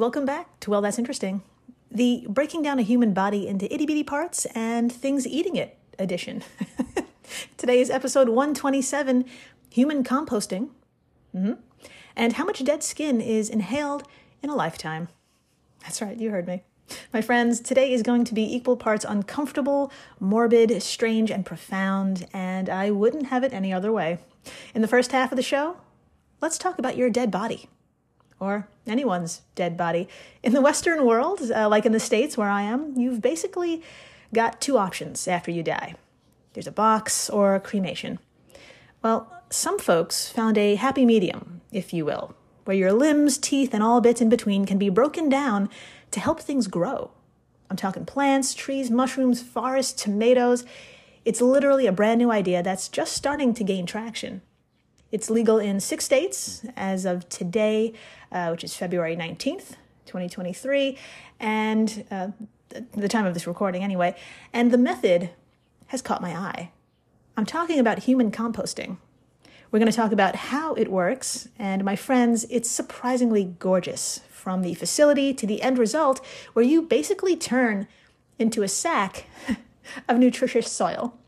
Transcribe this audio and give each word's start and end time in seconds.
Welcome 0.00 0.24
back 0.24 0.58
to 0.60 0.70
Well, 0.70 0.80
That's 0.80 0.98
Interesting, 0.98 1.42
the 1.90 2.24
breaking 2.26 2.62
down 2.62 2.78
a 2.78 2.82
human 2.82 3.12
body 3.12 3.46
into 3.46 3.70
itty 3.70 3.84
bitty 3.84 4.02
parts 4.02 4.46
and 4.54 4.90
things 4.90 5.26
eating 5.26 5.56
it 5.56 5.76
edition. 5.98 6.42
Today 7.58 7.82
is 7.82 7.90
episode 7.90 8.30
127 8.30 9.26
Human 9.68 10.02
Composting. 10.02 10.70
Mm-hmm. 11.36 11.52
And 12.16 12.32
how 12.32 12.46
much 12.46 12.64
dead 12.64 12.82
skin 12.82 13.20
is 13.20 13.50
inhaled 13.50 14.04
in 14.42 14.48
a 14.48 14.54
lifetime. 14.54 15.08
That's 15.82 16.00
right, 16.00 16.18
you 16.18 16.30
heard 16.30 16.46
me. 16.46 16.62
My 17.12 17.20
friends, 17.20 17.60
today 17.60 17.92
is 17.92 18.02
going 18.02 18.24
to 18.24 18.32
be 18.32 18.56
equal 18.56 18.78
parts 18.78 19.04
uncomfortable, 19.06 19.92
morbid, 20.18 20.82
strange, 20.82 21.30
and 21.30 21.44
profound, 21.44 22.26
and 22.32 22.70
I 22.70 22.90
wouldn't 22.90 23.26
have 23.26 23.44
it 23.44 23.52
any 23.52 23.70
other 23.70 23.92
way. 23.92 24.20
In 24.74 24.80
the 24.80 24.88
first 24.88 25.12
half 25.12 25.30
of 25.30 25.36
the 25.36 25.42
show, 25.42 25.76
let's 26.40 26.56
talk 26.56 26.78
about 26.78 26.96
your 26.96 27.10
dead 27.10 27.30
body. 27.30 27.68
Or 28.40 28.66
anyone's 28.86 29.42
dead 29.54 29.76
body. 29.76 30.08
In 30.42 30.54
the 30.54 30.62
Western 30.62 31.04
world, 31.04 31.40
uh, 31.54 31.68
like 31.68 31.86
in 31.86 31.92
the 31.92 32.00
States 32.00 32.36
where 32.36 32.48
I 32.48 32.62
am, 32.62 32.96
you've 32.96 33.20
basically 33.20 33.82
got 34.34 34.60
two 34.60 34.78
options 34.78 35.28
after 35.28 35.50
you 35.50 35.62
die 35.62 35.94
there's 36.52 36.66
a 36.66 36.72
box 36.72 37.30
or 37.30 37.58
cremation. 37.60 38.18
Well, 39.02 39.32
some 39.50 39.78
folks 39.78 40.28
found 40.28 40.58
a 40.58 40.74
happy 40.74 41.06
medium, 41.06 41.60
if 41.72 41.92
you 41.92 42.04
will, 42.04 42.34
where 42.64 42.76
your 42.76 42.92
limbs, 42.92 43.38
teeth, 43.38 43.72
and 43.72 43.82
all 43.82 44.00
bits 44.00 44.20
in 44.20 44.28
between 44.28 44.66
can 44.66 44.78
be 44.78 44.88
broken 44.88 45.28
down 45.28 45.68
to 46.10 46.20
help 46.20 46.40
things 46.40 46.66
grow. 46.66 47.12
I'm 47.70 47.76
talking 47.76 48.04
plants, 48.04 48.52
trees, 48.52 48.90
mushrooms, 48.90 49.42
forests, 49.42 50.02
tomatoes. 50.02 50.64
It's 51.24 51.40
literally 51.40 51.86
a 51.86 51.92
brand 51.92 52.18
new 52.18 52.32
idea 52.32 52.62
that's 52.62 52.88
just 52.88 53.12
starting 53.12 53.54
to 53.54 53.64
gain 53.64 53.86
traction. 53.86 54.42
It's 55.12 55.28
legal 55.28 55.58
in 55.58 55.80
six 55.80 56.04
states 56.04 56.64
as 56.76 57.04
of 57.04 57.28
today, 57.28 57.94
uh, 58.30 58.48
which 58.50 58.62
is 58.62 58.76
February 58.76 59.16
19th, 59.16 59.74
2023, 60.06 60.96
and 61.40 62.04
uh, 62.12 62.28
the 62.92 63.08
time 63.08 63.26
of 63.26 63.34
this 63.34 63.46
recording 63.46 63.82
anyway. 63.82 64.14
And 64.52 64.70
the 64.70 64.78
method 64.78 65.30
has 65.88 66.00
caught 66.00 66.22
my 66.22 66.30
eye. 66.30 66.70
I'm 67.36 67.44
talking 67.44 67.80
about 67.80 68.00
human 68.00 68.30
composting. 68.30 68.98
We're 69.70 69.80
going 69.80 69.90
to 69.90 69.96
talk 69.96 70.12
about 70.12 70.36
how 70.36 70.74
it 70.74 70.88
works, 70.88 71.48
and 71.58 71.84
my 71.84 71.96
friends, 71.96 72.46
it's 72.48 72.70
surprisingly 72.70 73.54
gorgeous 73.58 74.20
from 74.28 74.62
the 74.62 74.74
facility 74.74 75.34
to 75.34 75.46
the 75.46 75.62
end 75.62 75.78
result, 75.78 76.24
where 76.52 76.64
you 76.64 76.82
basically 76.82 77.36
turn 77.36 77.88
into 78.38 78.62
a 78.62 78.68
sack 78.68 79.26
of 80.08 80.18
nutritious 80.18 80.70
soil. 80.70 81.18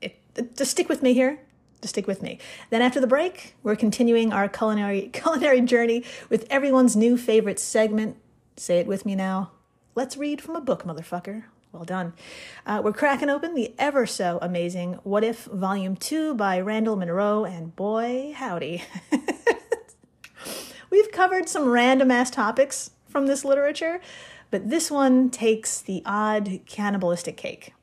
It, 0.00 0.16
just 0.56 0.72
stick 0.72 0.88
with 0.88 1.02
me 1.02 1.12
here. 1.12 1.38
Stick 1.88 2.06
with 2.06 2.22
me. 2.22 2.38
Then 2.70 2.82
after 2.82 3.00
the 3.00 3.06
break, 3.06 3.54
we're 3.62 3.76
continuing 3.76 4.32
our 4.32 4.48
culinary 4.48 5.08
culinary 5.12 5.60
journey 5.60 6.04
with 6.28 6.46
everyone's 6.50 6.96
new 6.96 7.16
favorite 7.16 7.58
segment. 7.58 8.16
Say 8.56 8.78
it 8.78 8.86
with 8.86 9.04
me 9.04 9.14
now. 9.14 9.50
Let's 9.94 10.16
read 10.16 10.40
from 10.40 10.56
a 10.56 10.60
book, 10.60 10.84
motherfucker. 10.84 11.44
Well 11.74 11.84
done. 11.84 12.12
Uh, 12.66 12.80
we're 12.84 12.92
cracking 12.92 13.28
open 13.28 13.56
the 13.56 13.74
ever 13.80 14.06
so 14.06 14.38
amazing 14.40 14.94
What 15.02 15.24
If 15.24 15.46
Volume 15.46 15.96
2 15.96 16.34
by 16.34 16.60
Randall 16.60 16.94
Munroe, 16.94 17.44
and 17.44 17.74
boy, 17.74 18.32
howdy. 18.36 18.84
We've 20.90 21.10
covered 21.10 21.48
some 21.48 21.68
random 21.68 22.12
ass 22.12 22.30
topics 22.30 22.92
from 23.08 23.26
this 23.26 23.44
literature, 23.44 24.00
but 24.52 24.70
this 24.70 24.88
one 24.88 25.30
takes 25.30 25.80
the 25.80 26.00
odd 26.06 26.60
cannibalistic 26.66 27.36
cake. 27.36 27.73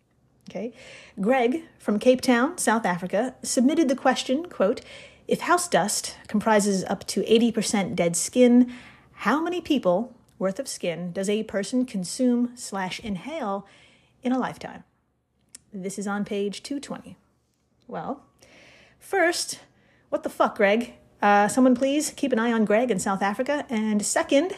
Okay. 0.51 0.73
Greg 1.21 1.63
from 1.79 1.97
Cape 1.97 2.19
Town, 2.19 2.57
South 2.57 2.85
Africa, 2.85 3.35
submitted 3.41 3.87
the 3.87 3.95
question, 3.95 4.47
quote, 4.47 4.81
if 5.25 5.41
house 5.41 5.69
dust 5.69 6.17
comprises 6.27 6.83
up 6.83 7.07
to 7.07 7.21
80% 7.21 7.95
dead 7.95 8.17
skin, 8.17 8.69
how 9.13 9.41
many 9.41 9.61
people 9.61 10.13
worth 10.37 10.59
of 10.59 10.67
skin 10.67 11.13
does 11.13 11.29
a 11.29 11.43
person 11.43 11.85
consume 11.85 12.51
slash 12.55 12.99
inhale 12.99 13.65
in 14.23 14.33
a 14.33 14.39
lifetime. 14.39 14.83
This 15.71 15.97
is 15.97 16.05
on 16.05 16.25
page 16.25 16.63
220. 16.63 17.15
Well, 17.87 18.23
first, 18.99 19.59
what 20.09 20.23
the 20.23 20.29
fuck, 20.29 20.57
Greg? 20.57 20.95
Uh, 21.21 21.47
someone 21.47 21.75
please 21.75 22.11
keep 22.11 22.33
an 22.33 22.39
eye 22.39 22.51
on 22.51 22.65
Greg 22.65 22.91
in 22.91 22.99
South 22.99 23.21
Africa. 23.21 23.65
And 23.69 24.05
second, 24.05 24.57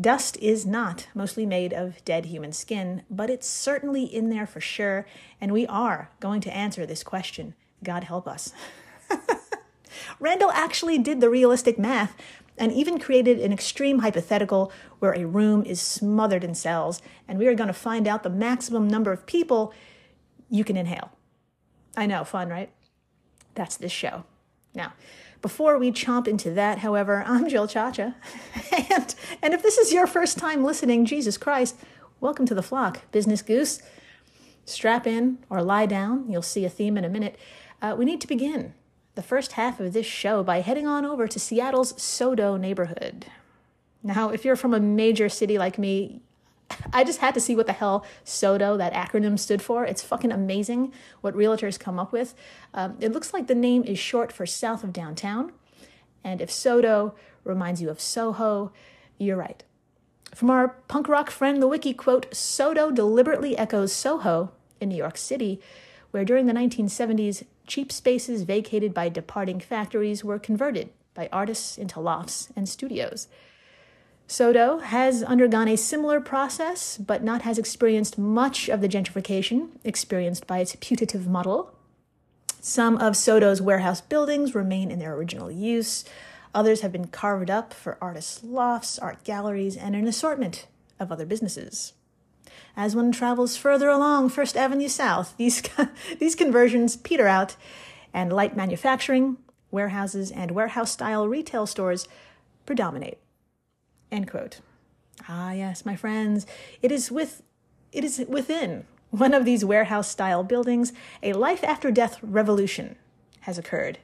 dust 0.00 0.36
is 0.38 0.64
not 0.64 1.08
mostly 1.14 1.46
made 1.46 1.72
of 1.72 2.04
dead 2.04 2.26
human 2.26 2.52
skin, 2.52 3.02
but 3.10 3.30
it's 3.30 3.46
certainly 3.46 4.04
in 4.04 4.30
there 4.30 4.46
for 4.46 4.60
sure. 4.60 5.06
And 5.40 5.52
we 5.52 5.66
are 5.66 6.10
going 6.20 6.40
to 6.42 6.54
answer 6.54 6.86
this 6.86 7.02
question. 7.02 7.54
God 7.82 8.04
help 8.04 8.26
us. 8.26 8.52
Randall 10.20 10.50
actually 10.52 10.98
did 10.98 11.20
the 11.20 11.30
realistic 11.30 11.78
math 11.78 12.16
and 12.58 12.72
even 12.72 12.98
created 12.98 13.40
an 13.40 13.52
extreme 13.52 14.00
hypothetical 14.00 14.72
where 14.98 15.14
a 15.14 15.24
room 15.26 15.64
is 15.64 15.80
smothered 15.80 16.44
in 16.44 16.54
cells, 16.54 17.00
and 17.26 17.38
we 17.38 17.46
are 17.46 17.54
going 17.54 17.68
to 17.68 17.72
find 17.72 18.06
out 18.06 18.22
the 18.22 18.30
maximum 18.30 18.86
number 18.86 19.10
of 19.10 19.26
people 19.26 19.72
you 20.50 20.64
can 20.64 20.76
inhale. 20.76 21.10
I 21.96 22.06
know, 22.06 22.24
fun, 22.24 22.48
right? 22.48 22.70
That's 23.54 23.76
this 23.76 23.92
show. 23.92 24.24
Now, 24.74 24.92
before 25.42 25.76
we 25.76 25.90
chomp 25.90 26.28
into 26.28 26.52
that, 26.52 26.78
however, 26.78 27.24
I'm 27.26 27.48
Jill 27.48 27.66
Chacha. 27.66 28.14
and, 28.90 29.14
and 29.42 29.52
if 29.52 29.62
this 29.62 29.76
is 29.76 29.92
your 29.92 30.06
first 30.06 30.38
time 30.38 30.62
listening, 30.62 31.04
Jesus 31.04 31.36
Christ, 31.36 31.76
welcome 32.20 32.46
to 32.46 32.54
the 32.54 32.62
flock, 32.62 33.10
Business 33.10 33.42
Goose. 33.42 33.82
Strap 34.64 35.04
in 35.04 35.38
or 35.50 35.60
lie 35.60 35.86
down. 35.86 36.30
You'll 36.30 36.42
see 36.42 36.64
a 36.64 36.70
theme 36.70 36.96
in 36.96 37.04
a 37.04 37.08
minute. 37.08 37.36
Uh, 37.82 37.96
we 37.98 38.04
need 38.04 38.20
to 38.20 38.28
begin 38.28 38.74
the 39.16 39.22
first 39.22 39.52
half 39.52 39.80
of 39.80 39.92
this 39.92 40.06
show 40.06 40.44
by 40.44 40.60
heading 40.60 40.86
on 40.86 41.04
over 41.04 41.26
to 41.26 41.40
Seattle's 41.40 41.92
SoDo 41.94 42.58
neighborhood. 42.58 43.26
Now, 44.02 44.30
if 44.30 44.44
you're 44.44 44.56
from 44.56 44.72
a 44.72 44.80
major 44.80 45.28
city 45.28 45.58
like 45.58 45.76
me, 45.76 46.22
I 46.92 47.04
just 47.04 47.20
had 47.20 47.34
to 47.34 47.40
see 47.40 47.56
what 47.56 47.66
the 47.66 47.72
hell 47.72 48.04
SoDo, 48.24 48.76
that 48.78 48.92
acronym, 48.92 49.38
stood 49.38 49.62
for. 49.62 49.84
It's 49.84 50.02
fucking 50.02 50.32
amazing 50.32 50.92
what 51.20 51.34
realtors 51.34 51.78
come 51.78 51.98
up 51.98 52.12
with. 52.12 52.34
Um, 52.74 52.96
it 53.00 53.12
looks 53.12 53.32
like 53.32 53.46
the 53.46 53.54
name 53.54 53.84
is 53.84 53.98
short 53.98 54.32
for 54.32 54.46
south 54.46 54.84
of 54.84 54.92
downtown. 54.92 55.52
And 56.24 56.40
if 56.40 56.50
SoDo 56.50 57.14
reminds 57.44 57.82
you 57.82 57.90
of 57.90 58.00
Soho, 58.00 58.72
you're 59.18 59.36
right. 59.36 59.62
From 60.34 60.50
our 60.50 60.68
punk 60.88 61.08
rock 61.08 61.30
friend, 61.30 61.60
the 61.60 61.68
wiki 61.68 61.92
quote 61.92 62.30
SoDo 62.30 62.94
deliberately 62.94 63.56
echoes 63.56 63.92
Soho 63.92 64.52
in 64.80 64.88
New 64.88 64.96
York 64.96 65.18
City, 65.18 65.60
where 66.10 66.24
during 66.24 66.46
the 66.46 66.52
1970s, 66.52 67.44
cheap 67.66 67.92
spaces 67.92 68.42
vacated 68.42 68.94
by 68.94 69.08
departing 69.08 69.60
factories 69.60 70.24
were 70.24 70.38
converted 70.38 70.90
by 71.14 71.28
artists 71.32 71.76
into 71.76 72.00
lofts 72.00 72.48
and 72.56 72.68
studios. 72.68 73.28
SoDo 74.28 74.82
has 74.82 75.22
undergone 75.22 75.68
a 75.68 75.76
similar 75.76 76.20
process, 76.20 76.96
but 76.96 77.22
not 77.22 77.42
has 77.42 77.58
experienced 77.58 78.16
much 78.16 78.68
of 78.68 78.80
the 78.80 78.88
gentrification 78.88 79.68
experienced 79.84 80.46
by 80.46 80.58
its 80.58 80.76
putative 80.80 81.26
model. 81.26 81.74
Some 82.60 82.96
of 82.96 83.14
SoDo's 83.14 83.60
warehouse 83.60 84.00
buildings 84.00 84.54
remain 84.54 84.90
in 84.90 84.98
their 84.98 85.14
original 85.14 85.50
use. 85.50 86.04
Others 86.54 86.80
have 86.82 86.92
been 86.92 87.08
carved 87.08 87.50
up 87.50 87.74
for 87.74 87.98
artists' 88.00 88.44
lofts, 88.44 88.98
art 88.98 89.24
galleries, 89.24 89.76
and 89.76 89.96
an 89.96 90.06
assortment 90.06 90.66
of 91.00 91.10
other 91.10 91.26
businesses. 91.26 91.92
As 92.76 92.96
one 92.96 93.12
travels 93.12 93.56
further 93.56 93.88
along 93.88 94.28
First 94.28 94.56
Avenue 94.56 94.88
South, 94.88 95.34
these, 95.38 95.62
these 96.18 96.34
conversions 96.34 96.96
peter 96.96 97.26
out, 97.26 97.56
and 98.14 98.32
light 98.32 98.56
manufacturing, 98.56 99.38
warehouses, 99.70 100.30
and 100.30 100.50
warehouse 100.50 100.92
style 100.92 101.26
retail 101.26 101.66
stores 101.66 102.06
predominate. 102.66 103.21
End 104.12 104.30
quote. 104.30 104.60
Ah, 105.26 105.52
yes, 105.52 105.86
my 105.86 105.96
friends, 105.96 106.46
it 106.82 106.92
is 106.92 107.10
with 107.10 107.42
it 107.92 108.04
is 108.04 108.22
within 108.28 108.84
one 109.10 109.34
of 109.34 109.44
these 109.44 109.64
warehouse 109.64 110.08
style 110.08 110.44
buildings 110.44 110.92
a 111.22 111.32
life 111.32 111.64
after 111.64 111.90
death 111.90 112.18
revolution 112.22 112.96
has 113.40 113.58
occurred. 113.58 113.98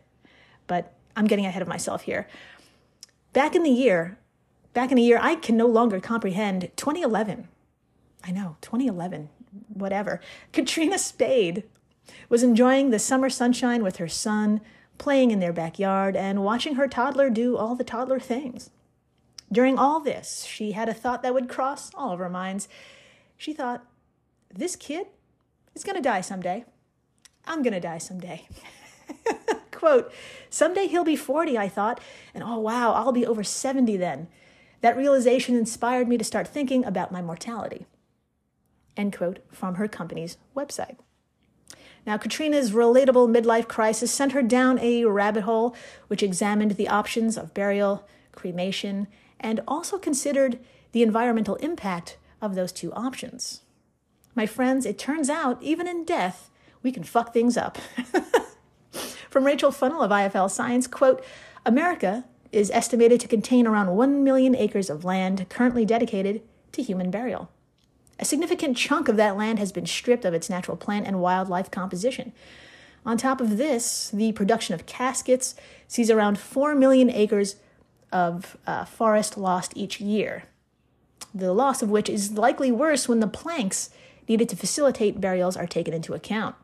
But 0.67 0.94
I'm 1.15 1.27
getting 1.27 1.47
ahead 1.47 1.62
of 1.62 1.69
myself 1.69 2.03
here. 2.03 2.27
Back 3.35 3.55
in 3.55 3.62
the 3.62 3.71
year, 3.71 4.19
back 4.73 4.91
in 4.91 4.97
the 4.97 5.03
year 5.03 5.19
I 5.21 5.35
can 5.35 5.56
no 5.56 5.67
longer 5.67 6.00
comprehend 6.00 6.71
2011. 6.77 7.47
I 8.25 8.31
know, 8.31 8.56
2011, 8.62 9.29
whatever. 9.69 10.21
Katrina 10.53 10.99
Spade 10.99 11.65
was 12.31 12.43
enjoying 12.43 12.91
the 12.91 12.99
summer 12.99 13.29
sunshine 13.29 13.82
with 13.82 13.97
her 13.97 14.09
son, 14.09 14.62
playing 14.97 15.31
in 15.31 15.41
their 15.41 15.53
backyard, 15.53 16.17
and 16.17 16.43
watching 16.43 16.77
her 16.77 16.88
toddler 16.88 17.29
do 17.29 17.59
all 17.59 17.75
the 17.75 17.85
toddler 17.85 18.19
things. 18.19 18.71
During 19.50 19.79
all 19.79 20.00
this, 20.00 20.45
she 20.45 20.73
had 20.73 20.89
a 20.89 20.95
thought 20.95 21.23
that 21.23 21.35
would 21.35 21.49
cross 21.49 21.91
all 21.95 22.12
of 22.12 22.21
our 22.21 22.29
minds. 22.29 22.69
She 23.37 23.53
thought, 23.53 23.85
this 24.55 24.77
kid 24.77 25.06
is 25.75 25.85
going 25.85 25.97
to 25.97 26.03
die 26.03 26.21
someday. 26.21 26.65
I'm 27.47 27.62
going 27.62 27.73
to 27.73 27.81
die 27.81 27.99
someday. 27.99 28.47
Quote, 29.71 30.12
someday 30.50 30.87
he'll 30.87 31.05
be 31.05 31.17
40, 31.17 31.56
I 31.56 31.69
thought, 31.69 32.00
and 32.35 32.43
oh 32.43 32.59
wow, 32.59 32.93
I'll 32.93 33.12
be 33.12 33.27
over 33.27 33.45
70 33.45 33.97
then. 33.97 34.29
That 34.81 34.97
realization 34.97 35.56
inspired 35.56 36.09
me 36.09 36.19
to 36.19 36.25
start 36.25 36.49
thinking 36.49 36.85
about 36.85 37.12
my 37.12 37.23
mortality. 37.23 37.87
End 38.97 39.17
quote 39.17 39.39
from 39.53 39.77
her 39.77 39.89
company's 39.89 40.37
website. 40.56 40.97
Now, 42.05 42.17
Katrina's 42.17 42.73
relatable 42.73 43.29
midlife 43.29 43.69
crisis 43.69 44.11
sent 44.11 44.33
her 44.33 44.43
down 44.43 44.79
a 44.81 45.05
rabbit 45.05 45.44
hole 45.44 45.77
which 46.09 46.23
examined 46.23 46.73
the 46.73 46.89
options 46.89 47.37
of 47.37 47.55
burial, 47.55 48.06
cremation, 48.33 49.06
and 49.40 49.61
also 49.67 49.99
considered 49.99 50.58
the 50.93 51.02
environmental 51.02 51.56
impact 51.56 52.17
of 52.40 52.55
those 52.55 52.73
two 52.73 52.93
options. 52.93 53.62
My 54.35 54.46
friends, 54.46 54.87
it 54.87 54.99
turns 54.99 55.29
out, 55.29 55.62
even 55.62 55.87
in 55.87 56.05
death, 56.05 56.50
we 56.82 56.93
can 56.93 57.02
fuck 57.02 57.32
things 57.32 57.56
up. 57.56 57.79
From 59.31 59.44
Rachel 59.44 59.70
Funnell 59.70 60.05
of 60.05 60.11
IFL 60.11 60.50
Science, 60.50 60.87
quote, 60.87 61.25
America 61.67 62.25
is 62.52 62.70
estimated 62.70 63.20
to 63.20 63.29
contain 63.29 63.67
around 63.67 63.94
1 63.94 64.25
million 64.25 64.55
acres 64.55 64.88
of 64.88 65.05
land 65.05 65.46
currently 65.49 65.84
dedicated 65.84 66.43
to 66.73 66.82
human 66.82 67.11
burial. 67.11 67.50
A 68.19 68.25
significant 68.25 68.76
chunk 68.76 69.08
of 69.08 69.17
that 69.17 69.37
land 69.37 69.58
has 69.58 69.70
been 69.70 69.87
stripped 69.87 70.25
of 70.25 70.34
its 70.34 70.50
natural 70.50 70.76
plant 70.76 71.06
and 71.06 71.20
wildlife 71.20 71.70
composition. 71.70 72.32
On 73.06 73.17
top 73.17 73.41
of 73.41 73.58
this, 73.58 74.11
the 74.11 74.32
production 74.32 74.75
of 74.75 74.87
caskets 74.87 75.55
sees 75.87 76.11
around 76.11 76.38
4 76.38 76.75
million 76.75 77.11
acres 77.11 77.56
of 78.12 78.56
uh, 78.66 78.84
forest 78.84 79.37
lost 79.37 79.72
each 79.76 80.00
year, 80.00 80.44
the 81.34 81.52
loss 81.52 81.82
of 81.82 81.90
which 81.90 82.08
is 82.08 82.32
likely 82.32 82.72
worse 82.72 83.08
when 83.08 83.20
the 83.20 83.26
planks 83.26 83.90
needed 84.28 84.49
to 84.49 84.56
facilitate 84.56 85.20
burials 85.20 85.56
are 85.56 85.66
taken 85.66 85.94
into 85.94 86.14
account. 86.14 86.55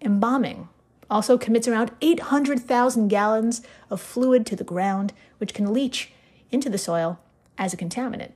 Embalming 0.00 0.68
also 1.10 1.38
commits 1.38 1.66
around 1.66 1.90
800,000 2.00 3.08
gallons 3.08 3.62
of 3.90 4.00
fluid 4.00 4.44
to 4.46 4.56
the 4.56 4.64
ground, 4.64 5.12
which 5.38 5.54
can 5.54 5.72
leach 5.72 6.12
into 6.50 6.68
the 6.68 6.78
soil 6.78 7.18
as 7.56 7.72
a 7.72 7.76
contaminant. 7.76 8.32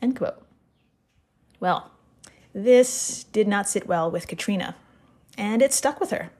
End 0.00 0.16
quote. 0.16 0.42
Well, 1.58 1.90
this 2.54 3.24
did 3.24 3.48
not 3.48 3.68
sit 3.68 3.86
well 3.86 4.10
with 4.10 4.28
Katrina, 4.28 4.76
and 5.36 5.62
it 5.62 5.72
stuck 5.72 6.00
with 6.00 6.10
her 6.10 6.30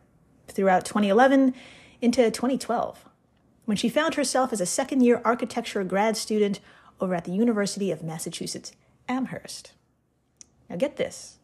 throughout 0.48 0.84
2011 0.84 1.54
into 2.00 2.30
2012, 2.30 3.04
when 3.66 3.76
she 3.76 3.88
found 3.90 4.14
herself 4.14 4.52
as 4.52 4.60
a 4.60 4.66
second 4.66 5.02
year 5.02 5.20
architecture 5.24 5.84
grad 5.84 6.16
student 6.16 6.60
over 7.00 7.14
at 7.14 7.24
the 7.24 7.32
University 7.32 7.90
of 7.90 8.02
Massachusetts 8.02 8.72
Amherst. 9.08 9.72
Now, 10.70 10.76
get 10.76 10.96
this. 10.96 11.38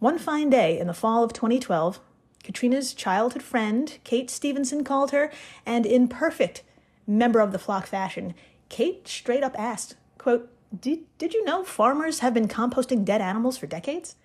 One 0.00 0.18
fine 0.18 0.50
day 0.50 0.78
in 0.78 0.88
the 0.88 0.94
fall 0.94 1.22
of 1.22 1.32
2012, 1.32 2.00
Katrina's 2.42 2.92
childhood 2.92 3.42
friend, 3.42 3.96
Kate 4.02 4.28
Stevenson, 4.28 4.82
called 4.82 5.12
her, 5.12 5.30
and 5.64 5.86
in 5.86 6.08
perfect 6.08 6.64
member 7.06 7.38
of 7.38 7.52
the 7.52 7.58
flock 7.58 7.86
fashion, 7.86 8.34
Kate 8.68 9.06
straight 9.06 9.44
up 9.44 9.54
asked, 9.56 9.94
quote, 10.18 10.50
did, 10.78 11.00
did 11.18 11.34
you 11.34 11.44
know 11.44 11.62
farmers 11.62 12.20
have 12.20 12.34
been 12.34 12.48
composting 12.48 13.04
dead 13.04 13.20
animals 13.20 13.58
for 13.58 13.66
decades? 13.66 14.16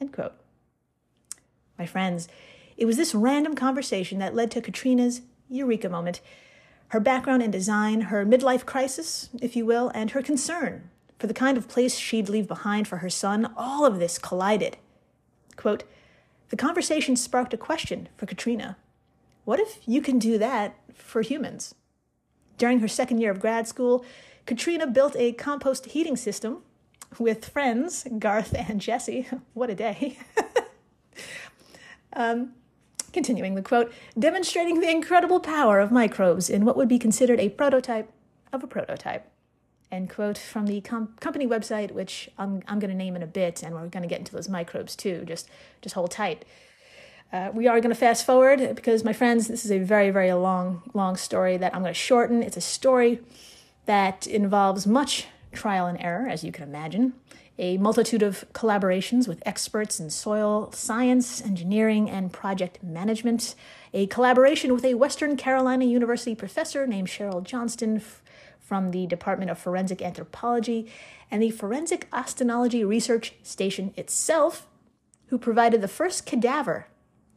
End 0.00 0.12
quote. 0.12 0.32
My 1.78 1.86
friends, 1.86 2.28
it 2.76 2.86
was 2.86 2.96
this 2.96 3.14
random 3.14 3.54
conversation 3.54 4.18
that 4.18 4.34
led 4.34 4.50
to 4.52 4.62
Katrina's 4.62 5.20
eureka 5.50 5.88
moment. 5.88 6.20
Her 6.88 7.00
background 7.00 7.42
in 7.42 7.50
design, 7.50 8.02
her 8.02 8.24
midlife 8.24 8.64
crisis, 8.64 9.28
if 9.40 9.54
you 9.54 9.66
will, 9.66 9.90
and 9.94 10.10
her 10.10 10.22
concern 10.22 10.90
for 11.18 11.26
the 11.26 11.34
kind 11.34 11.58
of 11.58 11.68
place 11.68 11.96
she'd 11.96 12.30
leave 12.30 12.48
behind 12.48 12.88
for 12.88 12.96
her 12.98 13.10
son, 13.10 13.52
all 13.56 13.84
of 13.84 13.98
this 13.98 14.18
collided. 14.18 14.78
Quote, 15.54 15.84
the 16.48 16.56
conversation 16.56 17.14
sparked 17.14 17.54
a 17.54 17.58
question 17.58 18.08
for 18.16 18.26
Katrina. 18.26 18.76
What 19.44 19.60
if 19.60 19.78
you 19.86 20.00
can 20.00 20.18
do 20.18 20.38
that 20.38 20.76
for 20.94 21.22
humans? 21.22 21.74
During 22.58 22.80
her 22.80 22.88
second 22.88 23.18
year 23.18 23.30
of 23.30 23.40
grad 23.40 23.68
school, 23.68 24.04
Katrina 24.46 24.86
built 24.86 25.14
a 25.16 25.32
compost 25.32 25.86
heating 25.86 26.16
system 26.16 26.62
with 27.18 27.48
friends, 27.48 28.06
Garth 28.18 28.54
and 28.54 28.80
Jesse. 28.80 29.28
what 29.54 29.70
a 29.70 29.74
day. 29.74 30.18
um, 32.14 32.52
continuing 33.12 33.54
the 33.54 33.62
quote, 33.62 33.92
demonstrating 34.18 34.80
the 34.80 34.90
incredible 34.90 35.40
power 35.40 35.80
of 35.80 35.90
microbes 35.90 36.50
in 36.50 36.64
what 36.64 36.76
would 36.76 36.88
be 36.88 36.98
considered 36.98 37.40
a 37.40 37.48
prototype 37.48 38.10
of 38.52 38.62
a 38.62 38.66
prototype. 38.66 39.26
End 39.92 40.08
quote 40.08 40.38
from 40.38 40.66
the 40.66 40.80
com- 40.80 41.14
company 41.20 41.46
website, 41.46 41.90
which 41.90 42.30
I'm, 42.38 42.62
I'm 42.68 42.78
going 42.78 42.90
to 42.90 42.96
name 42.96 43.16
in 43.16 43.22
a 43.22 43.26
bit, 43.26 43.62
and 43.62 43.74
we're 43.74 43.88
going 43.88 44.02
to 44.02 44.08
get 44.08 44.20
into 44.20 44.32
those 44.32 44.48
microbes 44.48 44.94
too. 44.94 45.24
Just, 45.24 45.48
just 45.82 45.94
hold 45.94 46.12
tight. 46.12 46.44
Uh, 47.32 47.50
we 47.52 47.66
are 47.66 47.80
going 47.80 47.94
to 47.94 47.98
fast 47.98 48.26
forward 48.26 48.74
because, 48.74 49.04
my 49.04 49.12
friends, 49.12 49.48
this 49.48 49.64
is 49.64 49.70
a 49.70 49.78
very, 49.78 50.10
very 50.10 50.32
long, 50.32 50.82
long 50.94 51.16
story 51.16 51.56
that 51.56 51.74
I'm 51.74 51.82
going 51.82 51.94
to 51.94 51.98
shorten. 51.98 52.42
It's 52.42 52.56
a 52.56 52.60
story 52.60 53.20
that 53.86 54.26
involves 54.26 54.86
much 54.86 55.26
trial 55.52 55.86
and 55.86 56.00
error, 56.00 56.28
as 56.28 56.44
you 56.44 56.52
can 56.52 56.64
imagine, 56.64 57.12
a 57.60 57.76
multitude 57.76 58.22
of 58.22 58.46
collaborations 58.54 59.28
with 59.28 59.42
experts 59.44 60.00
in 60.00 60.08
soil 60.08 60.72
science, 60.72 61.42
engineering, 61.42 62.08
and 62.08 62.32
project 62.32 62.82
management, 62.82 63.54
a 63.92 64.06
collaboration 64.06 64.72
with 64.72 64.84
a 64.84 64.94
Western 64.94 65.36
Carolina 65.36 65.84
University 65.84 66.34
professor 66.34 66.86
named 66.86 67.06
Cheryl 67.06 67.44
Johnston 67.44 67.96
f- 67.96 68.22
from 68.58 68.92
the 68.92 69.06
Department 69.06 69.50
of 69.50 69.58
Forensic 69.58 70.00
Anthropology, 70.00 70.90
and 71.30 71.42
the 71.42 71.50
Forensic 71.50 72.08
Osteology 72.12 72.82
Research 72.82 73.34
Station 73.42 73.92
itself, 73.94 74.66
who 75.26 75.36
provided 75.36 75.82
the 75.82 75.88
first 75.88 76.24
cadaver 76.24 76.86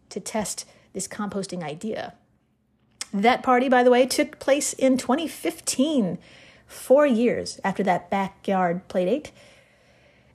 to 0.10 0.22
test 0.22 0.66
this 0.94 1.08
composting 1.08 1.64
idea. 1.64 2.14
That 3.14 3.44
party, 3.44 3.68
by 3.68 3.84
the 3.84 3.92
way, 3.92 4.06
took 4.06 4.40
place 4.40 4.72
in 4.72 4.98
2015 4.98 6.18
four 6.66 7.06
years 7.06 7.60
after 7.64 7.84
that 7.84 8.10
backyard 8.10 8.88
playdate. 8.88 9.32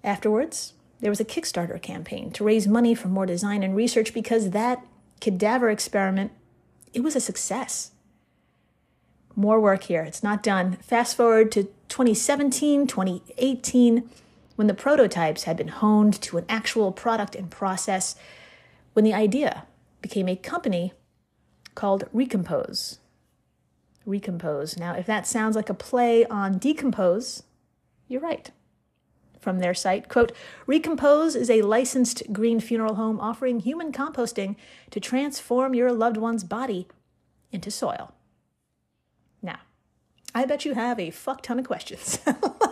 Afterwards, 0.05 0.75
there 1.01 1.11
was 1.11 1.21
a 1.21 1.25
Kickstarter 1.25 1.81
campaign 1.81 2.31
to 2.33 2.45
raise 2.45 2.67
money 2.67 2.95
for 2.95 3.09
more 3.09 3.27
design 3.27 3.63
and 3.63 3.77
research 3.77 4.15
because 4.15 4.51
that 4.51 4.85
cadaver 5.21 5.71
experiment 5.71 6.33
it 6.95 7.03
was 7.03 7.15
a 7.15 7.21
success. 7.21 7.93
More 9.37 9.61
work 9.61 9.85
here. 9.85 10.03
It's 10.03 10.23
not 10.23 10.43
done. 10.43 10.79
Fast 10.83 11.17
forward 11.17 11.53
to 11.53 11.65
2017, 11.89 12.87
2018, 12.87 14.11
when 14.57 14.67
the 14.67 14.75
prototypes 14.75 15.45
had 15.45 15.57
been 15.57 15.69
honed 15.69 16.21
to 16.23 16.39
an 16.39 16.45
actual 16.49 16.91
product 16.91 17.37
and 17.37 17.51
process, 17.51 18.17
when 18.95 19.05
the 19.05 19.15
idea 19.15 19.65
became 20.01 20.29
a 20.29 20.35
company 20.35 20.93
called 21.75 22.05
Recompose 22.13 22.99
recompose. 24.09 24.77
Now, 24.77 24.95
if 24.95 25.07
that 25.07 25.27
sounds 25.27 25.55
like 25.55 25.69
a 25.69 25.75
play 25.75 26.25
on 26.27 26.59
decompose, 26.59 27.45
you're 28.09 28.21
right. 28.21 28.51
From 29.41 29.59
their 29.59 29.75
site, 29.75 30.09
quote, 30.09 30.33
Recompose 30.67 31.37
is 31.37 31.49
a 31.49 31.63
licensed 31.63 32.33
green 32.33 32.61
funeral 32.61 32.97
home 32.97 33.21
offering 33.21 33.61
human 33.61 33.93
composting 33.93 34.57
to 34.91 35.01
transform 35.01 35.75
your 35.75 35.93
loved 35.93 36.17
one's 36.17 36.45
body 36.45 36.89
into 37.53 37.71
soil. 37.71 38.13
Now, 39.41 39.61
I 40.35 40.45
bet 40.45 40.65
you 40.65 40.75
have 40.75 40.99
a 40.99 41.11
fuck 41.11 41.43
ton 41.43 41.59
of 41.59 41.67
questions. 41.67 42.19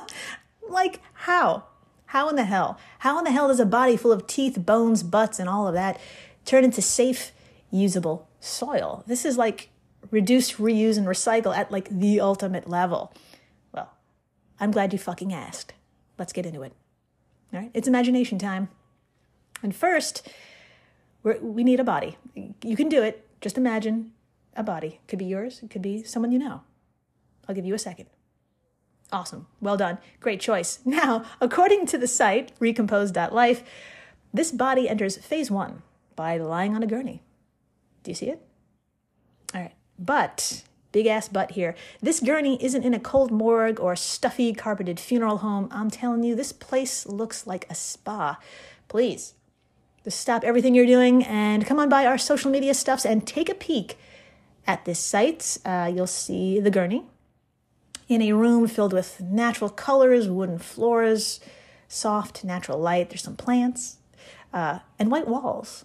like, 0.68 1.00
how? 1.12 1.64
How 2.06 2.28
in 2.28 2.36
the 2.36 2.44
hell? 2.44 2.78
How 3.00 3.18
in 3.18 3.24
the 3.24 3.30
hell 3.30 3.48
does 3.48 3.60
a 3.60 3.66
body 3.66 3.96
full 3.96 4.12
of 4.12 4.26
teeth, 4.26 4.64
bones, 4.64 5.02
butts, 5.02 5.38
and 5.38 5.48
all 5.48 5.66
of 5.66 5.74
that 5.74 6.00
turn 6.44 6.64
into 6.64 6.82
safe, 6.82 7.32
usable 7.70 8.28
soil? 8.40 9.04
This 9.06 9.24
is 9.24 9.36
like 9.36 9.70
reduce, 10.10 10.52
reuse, 10.52 10.96
and 10.96 11.06
recycle 11.06 11.56
at 11.56 11.72
like 11.72 11.88
the 11.88 12.20
ultimate 12.20 12.68
level? 12.68 13.12
Well, 13.72 13.90
I'm 14.60 14.70
glad 14.70 14.92
you 14.92 14.98
fucking 14.98 15.32
asked. 15.32 15.72
Let's 16.18 16.32
get 16.32 16.46
into 16.46 16.62
it. 16.62 16.72
All 17.52 17.60
right, 17.60 17.70
it's 17.74 17.88
imagination 17.88 18.38
time. 18.38 18.68
And 19.62 19.74
first, 19.74 20.28
we 21.22 21.64
need 21.64 21.80
a 21.80 21.84
body. 21.84 22.16
You 22.62 22.76
can 22.76 22.88
do 22.88 23.02
it. 23.02 23.26
Just 23.40 23.58
imagine 23.58 24.12
a 24.54 24.62
body. 24.62 25.00
Could 25.08 25.18
be 25.18 25.24
yours, 25.24 25.60
it 25.62 25.70
could 25.70 25.82
be 25.82 26.02
someone 26.02 26.32
you 26.32 26.38
know. 26.38 26.62
I'll 27.48 27.54
give 27.54 27.64
you 27.64 27.74
a 27.74 27.78
second. 27.78 28.06
Awesome. 29.12 29.46
Well 29.60 29.76
done. 29.76 29.98
Great 30.20 30.40
choice. 30.40 30.80
Now, 30.84 31.24
according 31.40 31.86
to 31.86 31.98
the 31.98 32.08
site, 32.08 32.52
recompose.life, 32.58 33.62
this 34.32 34.50
body 34.50 34.88
enters 34.88 35.16
phase 35.16 35.50
one 35.50 35.82
by 36.16 36.38
lying 36.38 36.74
on 36.74 36.82
a 36.82 36.86
gurney. 36.86 37.22
Do 38.02 38.10
you 38.10 38.14
see 38.14 38.30
it? 38.30 38.42
All 39.54 39.60
right. 39.60 39.74
But, 39.98 40.64
big 40.92 41.06
ass 41.06 41.28
butt 41.28 41.52
here, 41.52 41.74
this 42.00 42.20
gurney 42.20 42.62
isn't 42.62 42.84
in 42.84 42.94
a 42.94 43.00
cold 43.00 43.30
morgue 43.30 43.80
or 43.80 43.92
a 43.92 43.96
stuffy 43.96 44.52
carpeted 44.52 44.98
funeral 44.98 45.38
home. 45.38 45.68
I'm 45.70 45.90
telling 45.90 46.22
you, 46.22 46.34
this 46.34 46.52
place 46.52 47.06
looks 47.06 47.46
like 47.46 47.66
a 47.68 47.74
spa. 47.74 48.38
Please, 48.88 49.34
just 50.04 50.20
stop 50.20 50.44
everything 50.44 50.74
you're 50.74 50.86
doing 50.86 51.24
and 51.24 51.66
come 51.66 51.78
on 51.78 51.88
by 51.88 52.06
our 52.06 52.18
social 52.18 52.50
media 52.50 52.74
stuffs 52.74 53.04
and 53.04 53.26
take 53.26 53.48
a 53.48 53.54
peek 53.54 53.98
at 54.66 54.84
this 54.84 54.98
site. 54.98 55.58
Uh, 55.64 55.90
you'll 55.92 56.06
see 56.06 56.60
the 56.60 56.70
gurney 56.70 57.04
in 58.08 58.22
a 58.22 58.32
room 58.32 58.66
filled 58.68 58.92
with 58.92 59.20
natural 59.20 59.70
colors, 59.70 60.28
wooden 60.28 60.58
floors, 60.58 61.40
soft 61.88 62.44
natural 62.44 62.78
light. 62.78 63.10
There's 63.10 63.22
some 63.22 63.36
plants 63.36 63.98
uh, 64.52 64.80
and 64.98 65.10
white 65.10 65.26
walls 65.26 65.84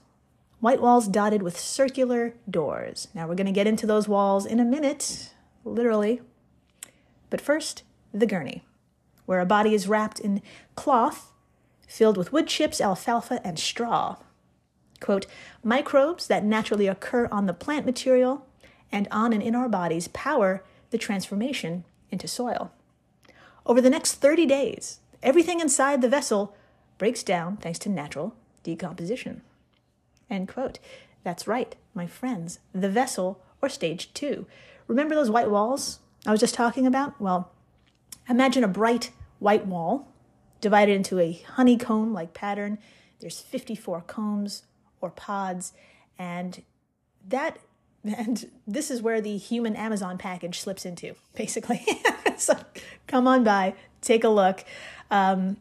white 0.61 0.81
walls 0.81 1.07
dotted 1.07 1.41
with 1.41 1.59
circular 1.59 2.33
doors. 2.49 3.09
Now 3.13 3.27
we're 3.27 3.35
going 3.35 3.45
to 3.47 3.51
get 3.51 3.67
into 3.67 3.85
those 3.85 4.07
walls 4.07 4.45
in 4.45 4.59
a 4.59 4.65
minute, 4.65 5.31
literally. 5.65 6.21
But 7.29 7.41
first, 7.41 7.83
the 8.13 8.25
gurney, 8.25 8.63
where 9.25 9.39
a 9.39 9.45
body 9.45 9.73
is 9.73 9.87
wrapped 9.87 10.19
in 10.19 10.41
cloth 10.75 11.31
filled 11.87 12.15
with 12.15 12.31
wood 12.31 12.47
chips, 12.47 12.79
alfalfa, 12.79 13.45
and 13.45 13.59
straw. 13.59 14.15
Quote, 15.01 15.25
microbes 15.63 16.27
that 16.27 16.45
naturally 16.45 16.87
occur 16.87 17.27
on 17.31 17.47
the 17.47 17.53
plant 17.53 17.85
material 17.85 18.45
and 18.91 19.07
on 19.11 19.33
and 19.33 19.43
in 19.43 19.55
our 19.55 19.67
bodies 19.67 20.07
power 20.09 20.63
the 20.91 20.97
transformation 20.97 21.83
into 22.11 22.27
soil. 22.27 22.71
Over 23.65 23.81
the 23.81 23.89
next 23.89 24.15
30 24.15 24.45
days, 24.45 24.99
everything 25.23 25.59
inside 25.59 26.01
the 26.01 26.09
vessel 26.09 26.55
breaks 26.97 27.23
down 27.23 27.57
thanks 27.57 27.79
to 27.79 27.89
natural 27.89 28.35
decomposition. 28.63 29.41
End 30.31 30.47
quote. 30.47 30.79
That's 31.23 31.47
right, 31.47 31.75
my 31.93 32.07
friends, 32.07 32.57
the 32.73 32.89
vessel 32.89 33.43
or 33.61 33.69
stage 33.69 34.11
two. 34.13 34.47
Remember 34.87 35.13
those 35.13 35.29
white 35.29 35.51
walls 35.51 35.99
I 36.25 36.31
was 36.31 36.39
just 36.39 36.55
talking 36.55 36.85
about? 36.85 37.19
Well, 37.19 37.51
imagine 38.29 38.63
a 38.63 38.67
bright 38.67 39.11
white 39.39 39.65
wall 39.65 40.07
divided 40.59 40.95
into 40.95 41.19
a 41.19 41.41
honeycomb 41.53 42.13
like 42.13 42.33
pattern. 42.33 42.77
There's 43.19 43.41
54 43.41 44.01
combs 44.01 44.63
or 44.99 45.09
pods, 45.09 45.73
and 46.17 46.63
that 47.27 47.59
and 48.03 48.49
this 48.67 48.89
is 48.89 49.01
where 49.01 49.21
the 49.21 49.37
human 49.37 49.75
Amazon 49.75 50.17
package 50.17 50.59
slips 50.59 50.85
into, 50.85 51.15
basically. 51.35 51.85
so 52.37 52.55
come 53.07 53.27
on 53.27 53.43
by, 53.43 53.75
take 54.01 54.23
a 54.23 54.29
look. 54.29 54.63
Um, 55.09 55.57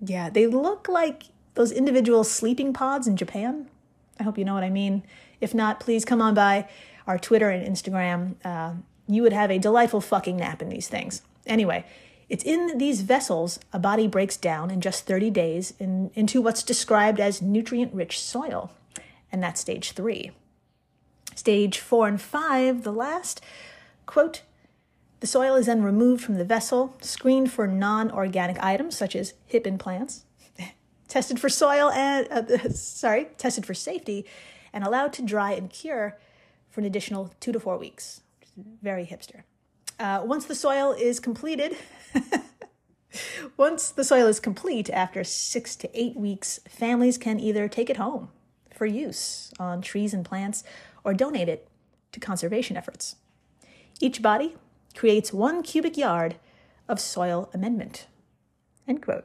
yeah, 0.00 0.30
they 0.30 0.46
look 0.46 0.88
like 0.88 1.24
those 1.54 1.72
individual 1.72 2.22
sleeping 2.22 2.72
pods 2.72 3.06
in 3.06 3.16
Japan. 3.16 3.68
I 4.18 4.22
hope 4.22 4.38
you 4.38 4.44
know 4.44 4.54
what 4.54 4.64
I 4.64 4.70
mean. 4.70 5.02
If 5.40 5.54
not, 5.54 5.80
please 5.80 6.04
come 6.04 6.22
on 6.22 6.34
by 6.34 6.68
our 7.06 7.18
Twitter 7.18 7.50
and 7.50 7.66
Instagram. 7.66 8.34
Uh, 8.44 8.74
you 9.06 9.22
would 9.22 9.32
have 9.32 9.50
a 9.50 9.58
delightful 9.58 10.00
fucking 10.00 10.36
nap 10.36 10.62
in 10.62 10.68
these 10.68 10.88
things. 10.88 11.22
Anyway, 11.46 11.84
it's 12.28 12.44
in 12.44 12.78
these 12.78 13.02
vessels 13.02 13.60
a 13.72 13.78
body 13.78 14.08
breaks 14.08 14.36
down 14.36 14.70
in 14.70 14.80
just 14.80 15.06
30 15.06 15.30
days 15.30 15.74
in, 15.78 16.10
into 16.14 16.42
what's 16.42 16.62
described 16.62 17.20
as 17.20 17.40
nutrient 17.40 17.94
rich 17.94 18.20
soil, 18.20 18.72
and 19.30 19.42
that's 19.42 19.60
stage 19.60 19.92
three. 19.92 20.32
Stage 21.34 21.78
four 21.78 22.08
and 22.08 22.20
five, 22.20 22.82
the 22.82 22.92
last, 22.92 23.40
quote, 24.06 24.42
the 25.20 25.26
soil 25.26 25.54
is 25.54 25.66
then 25.66 25.82
removed 25.82 26.22
from 26.22 26.36
the 26.36 26.44
vessel, 26.44 26.94
screened 27.00 27.50
for 27.50 27.66
non 27.66 28.10
organic 28.10 28.62
items 28.62 28.96
such 28.96 29.14
as 29.14 29.34
hip 29.46 29.66
implants, 29.66 30.24
tested 31.16 31.40
for 31.40 31.48
soil 31.48 31.90
and, 31.92 32.28
uh, 32.30 32.68
sorry, 32.74 33.28
tested 33.38 33.64
for 33.64 33.72
safety, 33.72 34.26
and 34.70 34.84
allowed 34.84 35.14
to 35.14 35.22
dry 35.22 35.52
and 35.52 35.70
cure 35.70 36.18
for 36.68 36.80
an 36.80 36.86
additional 36.86 37.32
two 37.40 37.52
to 37.52 37.58
four 37.58 37.78
weeks. 37.78 38.20
Very 38.82 39.06
hipster. 39.06 39.44
Uh, 39.98 40.22
once 40.26 40.44
the 40.44 40.54
soil 40.54 40.92
is 40.92 41.18
completed, 41.18 41.74
once 43.56 43.88
the 43.88 44.04
soil 44.04 44.26
is 44.26 44.38
complete 44.40 44.90
after 44.90 45.24
six 45.24 45.74
to 45.76 45.88
eight 45.98 46.16
weeks, 46.16 46.60
families 46.68 47.16
can 47.16 47.40
either 47.40 47.66
take 47.66 47.88
it 47.88 47.96
home 47.96 48.28
for 48.74 48.84
use 48.84 49.54
on 49.58 49.80
trees 49.80 50.12
and 50.12 50.22
plants 50.22 50.64
or 51.02 51.14
donate 51.14 51.48
it 51.48 51.66
to 52.12 52.20
conservation 52.20 52.76
efforts. 52.76 53.16
Each 54.00 54.20
body 54.20 54.54
creates 54.94 55.32
one 55.32 55.62
cubic 55.62 55.96
yard 55.96 56.36
of 56.86 57.00
soil 57.00 57.48
amendment. 57.54 58.06
End 58.86 59.00
quote. 59.00 59.24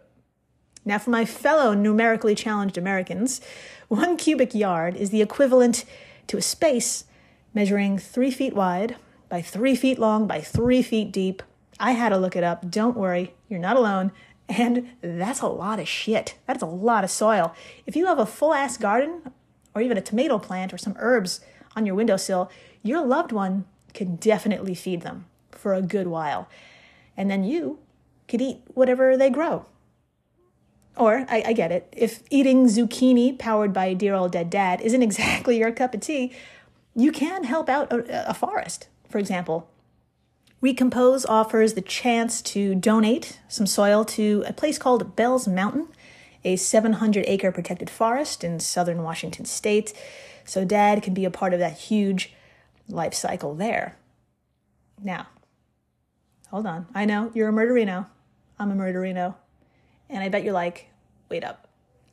Now, 0.83 0.97
for 0.97 1.11
my 1.11 1.25
fellow 1.25 1.73
numerically 1.73 2.35
challenged 2.35 2.77
Americans, 2.77 3.41
one 3.88 4.17
cubic 4.17 4.55
yard 4.55 4.95
is 4.95 5.09
the 5.09 5.21
equivalent 5.21 5.85
to 6.27 6.38
a 6.38 6.41
space 6.41 7.05
measuring 7.53 7.97
three 7.97 8.31
feet 8.31 8.55
wide 8.55 8.95
by 9.29 9.41
three 9.41 9.75
feet 9.75 10.00
long 10.00 10.27
by 10.27 10.41
three 10.41 10.81
feet 10.81 11.11
deep. 11.11 11.43
I 11.79 11.91
had 11.91 12.09
to 12.09 12.17
look 12.17 12.35
it 12.35 12.43
up. 12.43 12.69
Don't 12.69 12.97
worry, 12.97 13.33
you're 13.47 13.59
not 13.59 13.77
alone. 13.77 14.11
And 14.50 14.89
that's 15.01 15.41
a 15.41 15.47
lot 15.47 15.79
of 15.79 15.88
shit. 15.88 16.35
That's 16.45 16.63
a 16.63 16.67
lot 16.67 17.03
of 17.03 17.11
soil. 17.11 17.55
If 17.85 17.95
you 17.95 18.07
have 18.07 18.19
a 18.19 18.25
full 18.25 18.53
ass 18.53 18.77
garden, 18.77 19.21
or 19.73 19.81
even 19.81 19.97
a 19.97 20.01
tomato 20.01 20.38
plant 20.38 20.73
or 20.73 20.77
some 20.77 20.95
herbs 21.00 21.41
on 21.75 21.85
your 21.85 21.95
windowsill, 21.95 22.51
your 22.83 23.05
loved 23.05 23.31
one 23.31 23.65
can 23.93 24.15
definitely 24.17 24.75
feed 24.75 25.01
them 25.01 25.25
for 25.51 25.73
a 25.73 25.81
good 25.81 26.07
while. 26.07 26.50
And 27.15 27.29
then 27.29 27.43
you 27.43 27.79
could 28.27 28.41
eat 28.41 28.61
whatever 28.73 29.15
they 29.15 29.29
grow. 29.29 29.65
Or, 30.98 31.25
I, 31.29 31.43
I, 31.48 31.53
get 31.53 31.71
it, 31.71 31.91
if 31.95 32.21
eating 32.29 32.65
zucchini 32.65 33.38
powered 33.39 33.71
by 33.71 33.93
dear 33.93 34.13
old 34.13 34.33
dead 34.33 34.50
dad 34.50 34.81
isn't 34.81 35.01
exactly 35.10 35.57
your 35.57 35.71
cup 35.71 35.93
of 35.93 36.01
tea, 36.01 36.33
you 36.93 37.12
can 37.12 37.45
help 37.45 37.69
out 37.69 37.91
a, 37.91 38.29
a 38.29 38.33
forest 38.33 38.88
for 39.12 39.19
example. 39.19 39.69
Recompose 40.62 41.25
offers 41.25 41.74
the 41.74 41.81
chance 41.81 42.41
to 42.41 42.75
donate 42.75 43.39
some 43.48 43.67
soil 43.67 44.05
to 44.05 44.43
a 44.48 44.53
place 44.53 44.77
called 44.77 45.15
Bell's 45.15 45.48
Mountain, 45.48 45.88
a 46.43 46.55
700 46.55 47.25
acre 47.27 47.51
protected 47.51 47.89
forest 47.89 48.43
in 48.43 48.60
southern 48.60 49.03
Washington 49.03 49.45
state, 49.45 49.93
so 50.45 50.65
dad 50.65 51.03
can 51.03 51.13
be 51.13 51.25
a 51.25 51.31
part 51.31 51.53
of 51.53 51.60
that 51.60 51.74
huge 51.74 52.33
life 52.88 53.13
cycle 53.13 53.53
there. 53.53 53.98
Now, 55.03 55.27
hold 56.50 56.65
on. 56.65 56.88
I 56.93 57.05
know 57.05 57.31
you're 57.33 57.50
a 57.50 57.53
murderino. 57.53 58.07
I'm 58.60 58.71
a 58.71 58.75
murderino. 58.75 59.36
And 60.12 60.24
I 60.24 60.30
bet 60.30 60.44
you're 60.44 60.53
like, 60.53 60.89
wait 61.30 61.44
up. 61.44 61.68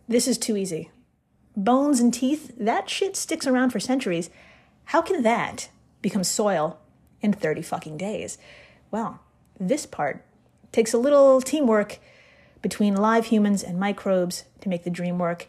This 0.06 0.26
is 0.26 0.38
too 0.38 0.56
easy. 0.56 0.90
Bones 1.56 2.00
and 2.00 2.14
teeth, 2.14 2.52
that 2.56 2.88
shit 2.88 3.16
sticks 3.16 3.46
around 3.46 3.70
for 3.70 3.80
centuries. 3.80 4.30
How 4.84 5.02
can 5.02 5.22
that 5.22 5.68
become 6.00 6.24
soil 6.24 6.78
in 7.20 7.32
30 7.32 7.62
fucking 7.62 7.96
days. 7.96 8.38
Well, 8.90 9.20
this 9.58 9.86
part 9.86 10.24
takes 10.72 10.92
a 10.92 10.98
little 10.98 11.40
teamwork 11.40 11.98
between 12.62 12.96
live 12.96 13.26
humans 13.26 13.62
and 13.62 13.78
microbes 13.78 14.44
to 14.60 14.68
make 14.68 14.84
the 14.84 14.90
dream 14.90 15.18
work. 15.18 15.48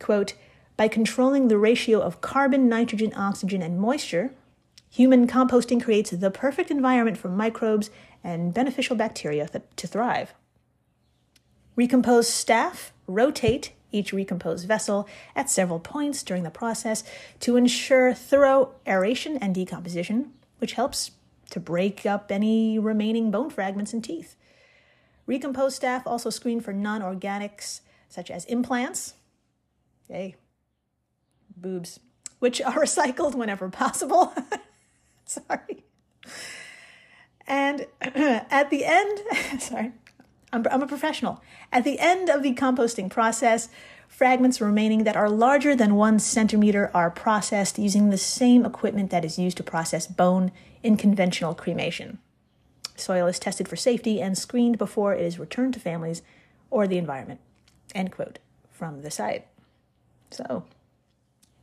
Quote, 0.00 0.34
by 0.76 0.88
controlling 0.88 1.48
the 1.48 1.58
ratio 1.58 2.00
of 2.00 2.20
carbon, 2.20 2.68
nitrogen, 2.68 3.12
oxygen, 3.14 3.62
and 3.62 3.78
moisture, 3.78 4.32
human 4.90 5.26
composting 5.26 5.82
creates 5.82 6.10
the 6.10 6.30
perfect 6.30 6.70
environment 6.70 7.18
for 7.18 7.28
microbes 7.28 7.90
and 8.24 8.54
beneficial 8.54 8.96
bacteria 8.96 9.46
th- 9.48 9.64
to 9.76 9.86
thrive. 9.86 10.34
Recompose 11.76 12.28
staff 12.28 12.92
rotate 13.06 13.72
each 13.90 14.12
recomposed 14.12 14.66
vessel 14.66 15.06
at 15.36 15.50
several 15.50 15.78
points 15.78 16.22
during 16.22 16.42
the 16.42 16.50
process 16.50 17.04
to 17.40 17.56
ensure 17.56 18.14
thorough 18.14 18.70
aeration 18.86 19.36
and 19.36 19.54
decomposition 19.54 20.32
which 20.62 20.74
helps 20.74 21.10
to 21.50 21.58
break 21.58 22.06
up 22.06 22.30
any 22.30 22.78
remaining 22.78 23.32
bone 23.32 23.50
fragments 23.50 23.92
and 23.92 24.04
teeth. 24.04 24.36
Recompose 25.26 25.74
staff 25.74 26.06
also 26.06 26.30
screen 26.30 26.60
for 26.60 26.72
non 26.72 27.02
organics 27.02 27.80
such 28.08 28.30
as 28.30 28.44
implants, 28.44 29.14
hey, 30.08 30.36
boobs, 31.56 31.98
which 32.38 32.62
are 32.62 32.74
recycled 32.84 33.34
whenever 33.34 33.68
possible. 33.68 34.32
sorry. 35.24 35.84
And 37.44 37.86
at 38.00 38.70
the 38.70 38.84
end, 38.84 39.20
sorry, 39.60 39.92
I'm, 40.52 40.66
I'm 40.70 40.82
a 40.82 40.86
professional. 40.86 41.42
At 41.72 41.84
the 41.84 41.98
end 41.98 42.28
of 42.28 42.42
the 42.42 42.54
composting 42.54 43.10
process, 43.10 43.68
Fragments 44.12 44.60
remaining 44.60 45.04
that 45.04 45.16
are 45.16 45.30
larger 45.30 45.74
than 45.74 45.94
one 45.94 46.18
centimeter 46.18 46.90
are 46.92 47.10
processed 47.10 47.78
using 47.78 48.10
the 48.10 48.18
same 48.18 48.66
equipment 48.66 49.10
that 49.10 49.24
is 49.24 49.38
used 49.38 49.56
to 49.56 49.62
process 49.62 50.06
bone 50.06 50.52
in 50.82 50.98
conventional 50.98 51.54
cremation. 51.54 52.18
Soil 52.94 53.26
is 53.26 53.38
tested 53.38 53.68
for 53.68 53.74
safety 53.74 54.20
and 54.20 54.36
screened 54.36 54.76
before 54.76 55.14
it 55.14 55.22
is 55.22 55.38
returned 55.38 55.72
to 55.72 55.80
families 55.80 56.20
or 56.70 56.86
the 56.86 56.98
environment. 56.98 57.40
End 57.94 58.12
quote 58.12 58.38
from 58.70 59.00
the 59.00 59.10
site. 59.10 59.46
So, 60.30 60.64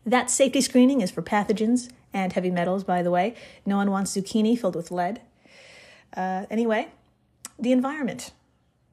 that 0.04 0.32
safety 0.32 0.60
screening 0.60 1.02
is 1.02 1.12
for 1.12 1.22
pathogens 1.22 1.92
and 2.12 2.34
heavy 2.34 2.50
metals, 2.50 2.84
by 2.84 3.04
the 3.04 3.12
way. 3.12 3.36
No 3.64 3.78
one 3.78 3.92
wants 3.92 4.18
zucchini 4.18 4.60
filled 4.60 4.76
with 4.76 4.90
lead. 4.90 5.22
Uh, 6.18 6.48
anyway, 6.50 6.88
the 7.60 7.72
environment. 7.72 8.32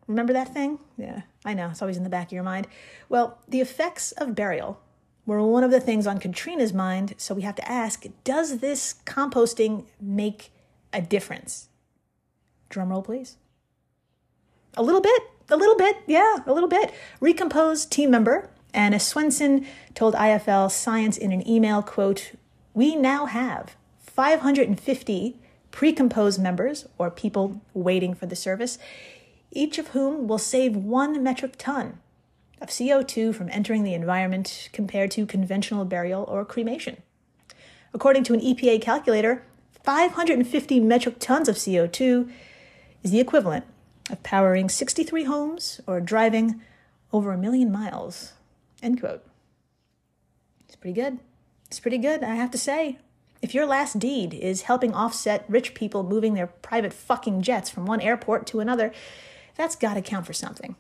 Remember 0.07 0.33
that 0.33 0.53
thing? 0.53 0.79
Yeah, 0.97 1.23
I 1.45 1.55
know, 1.55 1.71
it's 1.71 1.83
always 1.83 1.97
in 1.97 2.05
the 2.05 2.11
back 2.11 2.29
of 2.29 2.33
your 2.33 2.43
mind. 2.43 2.69
Well, 3.09 3.39
the 3.49 3.61
effects 3.61 4.13
of 4.13 4.35
burial 4.35 4.81
were 5.25 5.43
one 5.43 5.65
of 5.65 5.73
the 5.73 5.81
things 5.81 6.07
on 6.07 6.19
Katrina's 6.19 6.73
mind, 6.73 7.15
so 7.17 7.35
we 7.35 7.43
have 7.43 7.57
to 7.57 7.71
ask 7.71 8.05
does 8.23 8.59
this 8.59 8.95
composting 9.05 9.85
make 10.01 10.53
a 10.93 11.03
difference? 11.03 11.69
Drum 12.69 12.91
roll, 12.91 13.03
please. 13.03 13.37
A 14.77 14.83
little 14.83 15.01
bit, 15.01 15.23
a 15.51 15.57
little 15.57 15.77
bit, 15.77 15.97
yeah, 16.07 16.37
a 16.47 16.53
little 16.53 16.69
bit. 16.69 16.93
Recompose 17.21 17.87
team 17.87 18.11
member 18.11 18.51
Anna 18.77 19.01
Swenson 19.01 19.67
told 19.95 20.15
IFL 20.15 20.71
Science 20.71 21.17
in 21.17 21.33
an 21.33 21.49
email, 21.49 21.83
quote, 21.83 22.33
We 22.75 22.95
now 22.95 23.25
have 23.27 23.75
550 23.99 25.37
pre-composed 25.71 26.41
members 26.41 26.87
or 26.99 27.11
people 27.11 27.61
waiting 27.75 28.15
for 28.15 28.27
the 28.27 28.37
service 28.37 28.79
each 29.51 29.79
of 29.79 29.89
whom 29.89 30.29
will 30.29 30.39
save 30.39 30.77
one 30.77 31.23
metric 31.23 31.55
ton 31.59 32.01
of 32.61 32.69
CO2 32.69 33.35
from 33.35 33.49
entering 33.51 33.85
the 33.85 33.95
environment 33.95 34.69
compared 34.73 35.11
to 35.13 35.27
conventional 35.27 35.85
burial 35.85 36.25
or 36.29 36.45
cremation. 36.45 37.03
According 37.93 38.25
to 38.25 38.35
an 38.35 38.41
EPA 38.41 38.81
calculator, 38.83 39.43
550 39.85 40.81
metric 40.81 41.17
tons 41.19 41.49
of 41.49 41.57
CO2 41.57 42.31
is 43.03 43.11
the 43.11 43.21
equivalent 43.21 43.65
of 44.11 44.23
powering 44.23 44.69
63 44.69 45.25
homes 45.25 45.81
or 45.87 46.01
driving 46.01 46.61
over 47.13 47.33
a 47.33 47.39
million 47.39 47.71
miles. 47.71 48.33
End 48.83 49.01
quote. 49.01 49.25
It's 50.67 50.77
pretty 50.77 51.01
good. 51.01 51.19
It's 51.67 51.81
pretty 51.81 51.99
good, 51.99 52.23
I 52.23 52.35
have 52.35 52.51
to 52.53 52.59
say. 52.59 52.99
If 53.43 53.55
your 53.55 53.67
last 53.67 53.99
deed 53.99 54.35
is 54.35 54.63
helping 54.63 54.93
offset 54.95 55.45
rich 55.49 55.75
people 55.75 56.03
moving 56.03 56.35
their 56.35 56.47
private 56.47 56.93
fucking 56.93 57.43
jets 57.43 57.71
from 57.71 57.87
one 57.87 58.01
airport 58.01 58.47
to 58.49 58.61
another, 58.61 58.93
that's 59.57 59.77
got 59.77 59.95
to 59.95 60.03
count 60.03 60.27
for 60.27 60.33
something. 60.33 60.77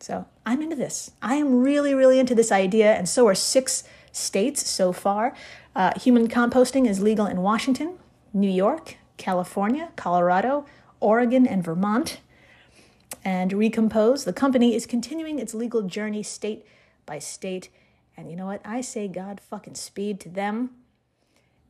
So 0.00 0.26
I'm 0.46 0.62
into 0.62 0.76
this. 0.76 1.12
I 1.20 1.36
am 1.36 1.60
really, 1.60 1.94
really 1.94 2.18
into 2.18 2.34
this 2.34 2.52
idea, 2.52 2.92
and 2.94 3.08
so 3.08 3.26
are 3.26 3.34
six 3.34 3.84
states 4.12 4.68
so 4.68 4.92
far. 4.92 5.34
Uh, 5.74 5.92
human 5.98 6.28
composting 6.28 6.88
is 6.88 7.00
legal 7.00 7.26
in 7.26 7.42
Washington, 7.42 7.98
New 8.32 8.50
York, 8.50 8.96
California, 9.16 9.90
Colorado, 9.96 10.66
Oregon, 11.00 11.46
and 11.46 11.64
Vermont. 11.64 12.20
And 13.24 13.52
Recompose, 13.52 14.24
the 14.24 14.32
company, 14.32 14.74
is 14.74 14.86
continuing 14.86 15.38
its 15.38 15.54
legal 15.54 15.82
journey 15.82 16.22
state 16.22 16.64
by 17.04 17.18
state. 17.18 17.68
And 18.16 18.30
you 18.30 18.36
know 18.36 18.46
what? 18.46 18.60
I 18.64 18.80
say 18.80 19.08
God 19.08 19.40
fucking 19.40 19.74
speed 19.74 20.20
to 20.20 20.28
them. 20.28 20.70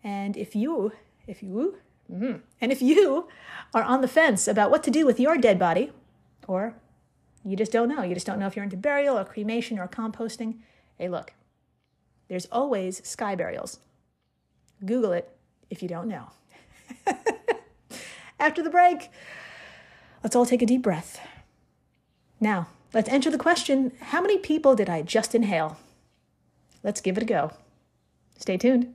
And 0.05 0.37
if 0.37 0.55
you, 0.55 0.93
if 1.27 1.43
you, 1.43 1.79
mm-hmm, 2.13 2.39
and 2.61 2.73
if 2.73 2.83
you 2.83 3.29
are 3.75 3.83
on 3.83 4.01
the 4.01 4.09
fence 4.09 4.49
about 4.49 4.71
what 4.71 4.83
to 4.85 4.91
do 4.91 5.07
with 5.07 5.21
your 5.21 5.37
dead 5.37 5.59
body, 5.59 5.93
or 6.47 6.75
you 7.45 7.57
just 7.57 7.73
don't 7.73 7.89
know, 7.89 8.03
you 8.03 8.15
just 8.15 8.27
don't 8.27 8.39
know 8.39 8.47
if 8.47 8.57
you're 8.57 8.65
into 8.65 8.77
burial 8.77 9.19
or 9.19 9.25
cremation 9.25 9.79
or 9.79 9.89
composting, 9.89 10.59
hey, 10.97 11.09
look, 11.09 11.33
there's 12.29 12.47
always 12.47 13.07
sky 13.07 13.35
burials. 13.35 13.79
Google 14.85 15.13
it 15.13 15.37
if 15.71 15.83
you 15.83 15.89
don't 15.89 16.09
know. 16.09 16.31
After 18.41 18.63
the 18.63 18.71
break, 18.71 19.11
let's 20.23 20.37
all 20.37 20.47
take 20.47 20.63
a 20.63 20.67
deep 20.67 20.83
breath. 20.83 21.21
Now, 22.41 22.69
let's 22.95 23.09
enter 23.09 23.31
the 23.31 23.39
question 23.39 23.93
how 24.01 24.21
many 24.21 24.39
people 24.39 24.75
did 24.75 24.89
I 24.89 25.03
just 25.03 25.35
inhale? 25.35 25.79
Let's 26.83 27.01
give 27.01 27.17
it 27.17 27.23
a 27.23 27.27
go. 27.27 27.53
Stay 28.39 28.57
tuned. 28.57 28.95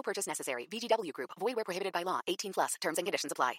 No 0.00 0.02
purchase 0.02 0.26
necessary. 0.26 0.66
VGW 0.70 1.12
Group. 1.12 1.28
Void 1.38 1.56
where 1.56 1.64
prohibited 1.64 1.92
by 1.92 2.04
law. 2.04 2.20
18 2.26 2.54
plus. 2.54 2.74
Terms 2.80 2.96
and 2.96 3.06
conditions 3.06 3.32
apply. 3.32 3.56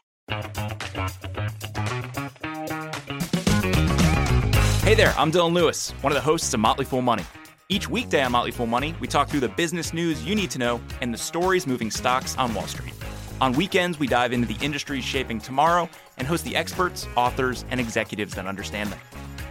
Hey 4.84 4.96
there, 4.96 5.14
I'm 5.20 5.32
Dylan 5.32 5.54
Lewis, 5.54 5.92
one 6.02 6.12
of 6.12 6.16
the 6.16 6.22
hosts 6.22 6.52
of 6.56 6.60
Motley 6.60 6.86
Fool 6.86 7.04
Money. 7.04 7.26
Each 7.70 7.88
weekday 7.88 8.24
on 8.24 8.32
Motley 8.32 8.50
Fool 8.50 8.66
Money, 8.66 8.96
we 9.00 9.08
talk 9.08 9.30
through 9.30 9.42
the 9.42 9.50
business 9.50 9.94
news 9.94 10.26
you 10.26 10.34
need 10.34 10.50
to 10.50 10.58
know 10.58 10.82
and 11.00 11.14
the 11.14 11.18
stories 11.18 11.68
moving 11.68 11.92
stocks 11.92 12.36
on 12.40 12.56
Wall 12.56 12.66
Street. 12.66 12.96
On 13.40 13.54
weekends, 13.54 14.00
we 14.00 14.08
dive 14.08 14.34
into 14.34 14.48
the 14.52 14.66
industries 14.66 15.04
shaping 15.04 15.40
tomorrow 15.40 15.88
and 16.18 16.28
host 16.28 16.44
the 16.44 16.56
experts, 16.56 17.08
authors, 17.16 17.66
and 17.70 17.80
executives 17.80 18.34
that 18.34 18.48
understand 18.48 18.92
them. 18.92 19.00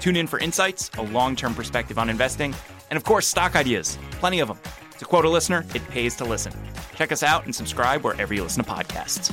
Tune 0.00 0.16
in 0.16 0.26
for 0.26 0.40
insights, 0.40 0.90
a 0.98 1.03
long 1.03 1.37
term 1.37 1.55
perspective 1.55 2.00
on 2.00 2.11
investing, 2.11 2.53
and 2.90 2.96
of 2.96 3.05
course, 3.05 3.29
stock 3.29 3.55
ideas. 3.55 3.96
Plenty 4.18 4.40
of 4.40 4.48
them. 4.48 4.59
To 5.01 5.07
quote 5.07 5.25
a 5.25 5.31
listener, 5.31 5.65
it 5.75 5.83
pays 5.89 6.15
to 6.17 6.27
listen. 6.27 6.53
Check 6.95 7.11
us 7.11 7.23
out 7.23 7.47
and 7.47 7.55
subscribe 7.55 8.05
wherever 8.05 8.35
you 8.35 8.43
listen 8.43 8.63
to 8.63 8.71
podcasts. 8.71 9.33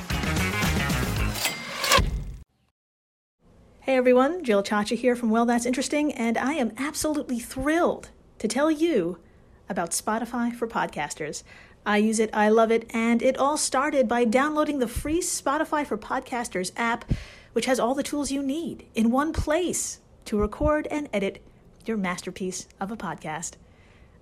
Hey 3.82 3.98
everyone, 3.98 4.46
Jill 4.46 4.64
Chacha 4.64 4.96
here 4.96 5.14
from 5.14 5.30
Well 5.30 5.46
That's 5.46 5.66
Interesting, 5.66 6.14
and 6.14 6.38
I 6.38 6.54
am 6.54 6.72
absolutely 6.78 7.40
thrilled 7.40 8.12
to 8.40 8.48
tell 8.48 8.72
you 8.72 9.18
about 9.68 9.92
Spotify 9.92 10.56
for 10.56 10.70
podcasters. 10.70 11.44
I 11.86 11.98
use 11.98 12.22
it, 12.22 12.30
I 12.32 12.48
love 12.48 12.72
it, 12.72 12.90
and 12.94 13.22
it 13.22 13.38
all 13.38 13.58
started 13.58 14.08
by 14.08 14.24
downloading 14.24 14.80
the 14.80 14.88
free 14.88 15.20
Spotify 15.20 15.86
for 15.86 15.98
Podcasters 15.98 16.72
app, 16.78 17.04
which 17.52 17.66
has 17.66 17.78
all 17.78 17.94
the 17.94 18.04
tools 18.04 18.32
you 18.32 18.42
need 18.42 18.86
in 18.96 19.12
one 19.12 19.34
place 19.34 20.00
to 20.24 20.40
record 20.40 20.88
and 20.90 21.10
edit 21.12 21.44
your 21.86 21.98
masterpiece 21.98 22.70
of 22.80 22.90
a 22.90 22.96
podcast. 22.96 23.56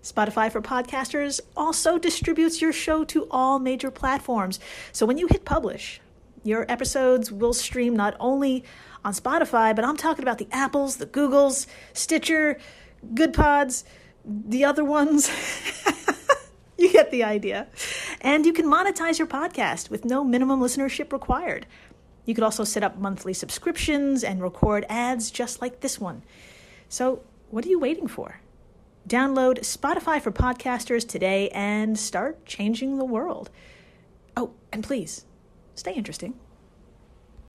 Spotify 0.06 0.52
for 0.52 0.62
Podcasters 0.62 1.42
also 1.58 1.98
distributes 1.98 2.62
your 2.62 2.72
show 2.72 3.04
to 3.06 3.28
all 3.32 3.58
major 3.58 3.90
platforms. 3.90 4.60
So 4.92 5.04
when 5.04 5.18
you 5.18 5.26
hit 5.26 5.46
publish, 5.46 6.00
your 6.44 6.72
episodes 6.72 7.32
will 7.32 7.54
stream 7.54 7.96
not 7.96 8.16
only 8.20 8.64
on 9.04 9.14
Spotify, 9.14 9.76
but 9.76 9.84
I'm 9.84 9.98
talking 9.98 10.22
about 10.22 10.38
the 10.38 10.48
Apples, 10.52 10.98
the 10.98 11.08
Googles, 11.08 11.66
Stitcher, 11.94 12.60
Good 13.16 13.34
Pods, 13.34 13.84
the 14.24 14.64
other 14.64 14.86
ones. 14.86 15.28
you 16.78 16.92
get 16.92 17.10
the 17.10 17.24
idea. 17.24 17.66
And 18.22 18.46
you 18.46 18.54
can 18.54 18.68
monetize 18.68 19.18
your 19.18 19.28
podcast 19.28 19.90
with 19.90 20.06
no 20.06 20.24
minimum 20.24 20.60
listenership 20.60 21.12
required. 21.12 21.66
You 22.26 22.36
could 22.36 22.44
also 22.44 22.64
set 22.64 22.84
up 22.84 23.00
monthly 23.00 23.34
subscriptions 23.34 24.24
and 24.24 24.40
record 24.40 24.86
ads 24.88 25.32
just 25.32 25.64
like 25.64 25.80
this 25.80 26.00
one. 26.00 26.22
So, 26.90 27.24
what 27.50 27.66
are 27.66 27.70
you 27.70 27.80
waiting 27.80 28.08
for? 28.08 28.40
Download 29.08 29.60
Spotify 29.60 30.20
for 30.20 30.32
podcasters 30.32 31.08
today 31.08 31.50
and 31.50 31.98
start 31.98 32.44
changing 32.46 32.98
the 32.98 33.06
world. 33.06 33.52
Oh, 34.36 34.52
and 34.74 34.84
please, 34.84 35.26
stay 35.76 35.94
interesting. 35.94 36.34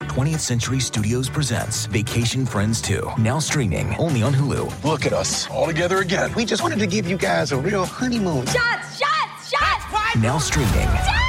20th 0.04 0.40
Century 0.40 0.80
Studios 0.80 1.28
presents 1.28 1.86
Vacation 1.86 2.46
Friends 2.46 2.80
2, 2.80 3.10
now 3.18 3.38
streaming 3.38 3.94
only 3.96 4.22
on 4.22 4.32
Hulu. 4.32 4.84
Look 4.84 5.06
at 5.06 5.12
us, 5.12 5.48
all 5.50 5.66
together 5.66 5.98
again. 5.98 6.32
We 6.34 6.44
just 6.44 6.62
wanted 6.62 6.78
to 6.78 6.86
give 6.86 7.08
you 7.08 7.18
guys 7.18 7.52
a 7.52 7.58
real 7.58 7.84
honeymoon. 7.84 8.46
Shots, 8.46 8.98
shots, 8.98 9.50
shots! 9.50 10.16
Now 10.16 10.38
streaming. 10.38 10.70
He 10.72 10.86
was 10.86 11.19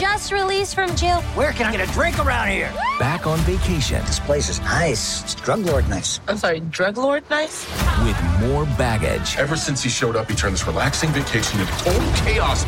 just 0.00 0.32
released 0.32 0.74
from 0.74 0.96
jail. 0.96 1.20
Where 1.34 1.52
can 1.52 1.66
I 1.66 1.76
get 1.76 1.86
a 1.86 1.92
drink 1.92 2.18
around 2.18 2.48
here? 2.48 2.72
Back 2.98 3.26
on 3.26 3.38
vacation. 3.40 4.00
This 4.06 4.18
place 4.18 4.48
is 4.48 4.58
nice. 4.60 5.22
It's 5.22 5.34
drug 5.34 5.60
lord 5.60 5.86
nice. 5.90 6.20
I'm 6.26 6.38
sorry, 6.38 6.60
drug 6.60 6.96
lord 6.96 7.22
nice? 7.28 7.68
With 8.02 8.18
more 8.40 8.64
baggage. 8.78 9.36
Ever 9.36 9.56
since 9.56 9.82
he 9.82 9.90
showed 9.90 10.16
up, 10.16 10.30
he 10.30 10.34
turned 10.34 10.54
this 10.54 10.66
relaxing 10.66 11.10
vacation 11.10 11.60
into 11.60 11.72
total 11.84 12.12
chaos. 12.14 12.64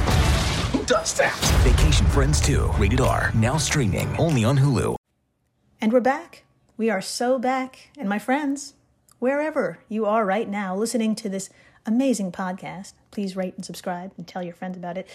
Who 0.73 0.85
does 0.85 1.14
that? 1.14 1.35
Vacation 1.64 2.05
Friends 2.09 2.38
2, 2.42 2.71
rated 2.77 3.01
R, 3.01 3.33
now 3.35 3.57
streaming 3.57 4.14
only 4.18 4.45
on 4.45 4.59
Hulu. 4.59 4.97
And 5.81 5.90
we're 5.90 6.01
back. 6.01 6.45
We 6.77 6.90
are 6.90 7.01
so 7.01 7.38
back. 7.38 7.88
And 7.97 8.11
my 8.11 8.18
friends, 8.18 8.75
wherever 9.21 9.79
you 9.88 10.05
are 10.05 10.27
right 10.27 10.51
now 10.51 10.77
listening 10.77 11.14
to 11.14 11.31
this 11.31 11.49
amazing 11.87 12.31
podcast, 12.31 12.92
please 13.11 13.37
rate 13.37 13.55
and 13.57 13.64
subscribe 13.64 14.12
and 14.18 14.27
tell 14.29 14.42
your 14.42 14.55
friends 14.55 14.77
about 14.77 14.99
it. 14.99 15.09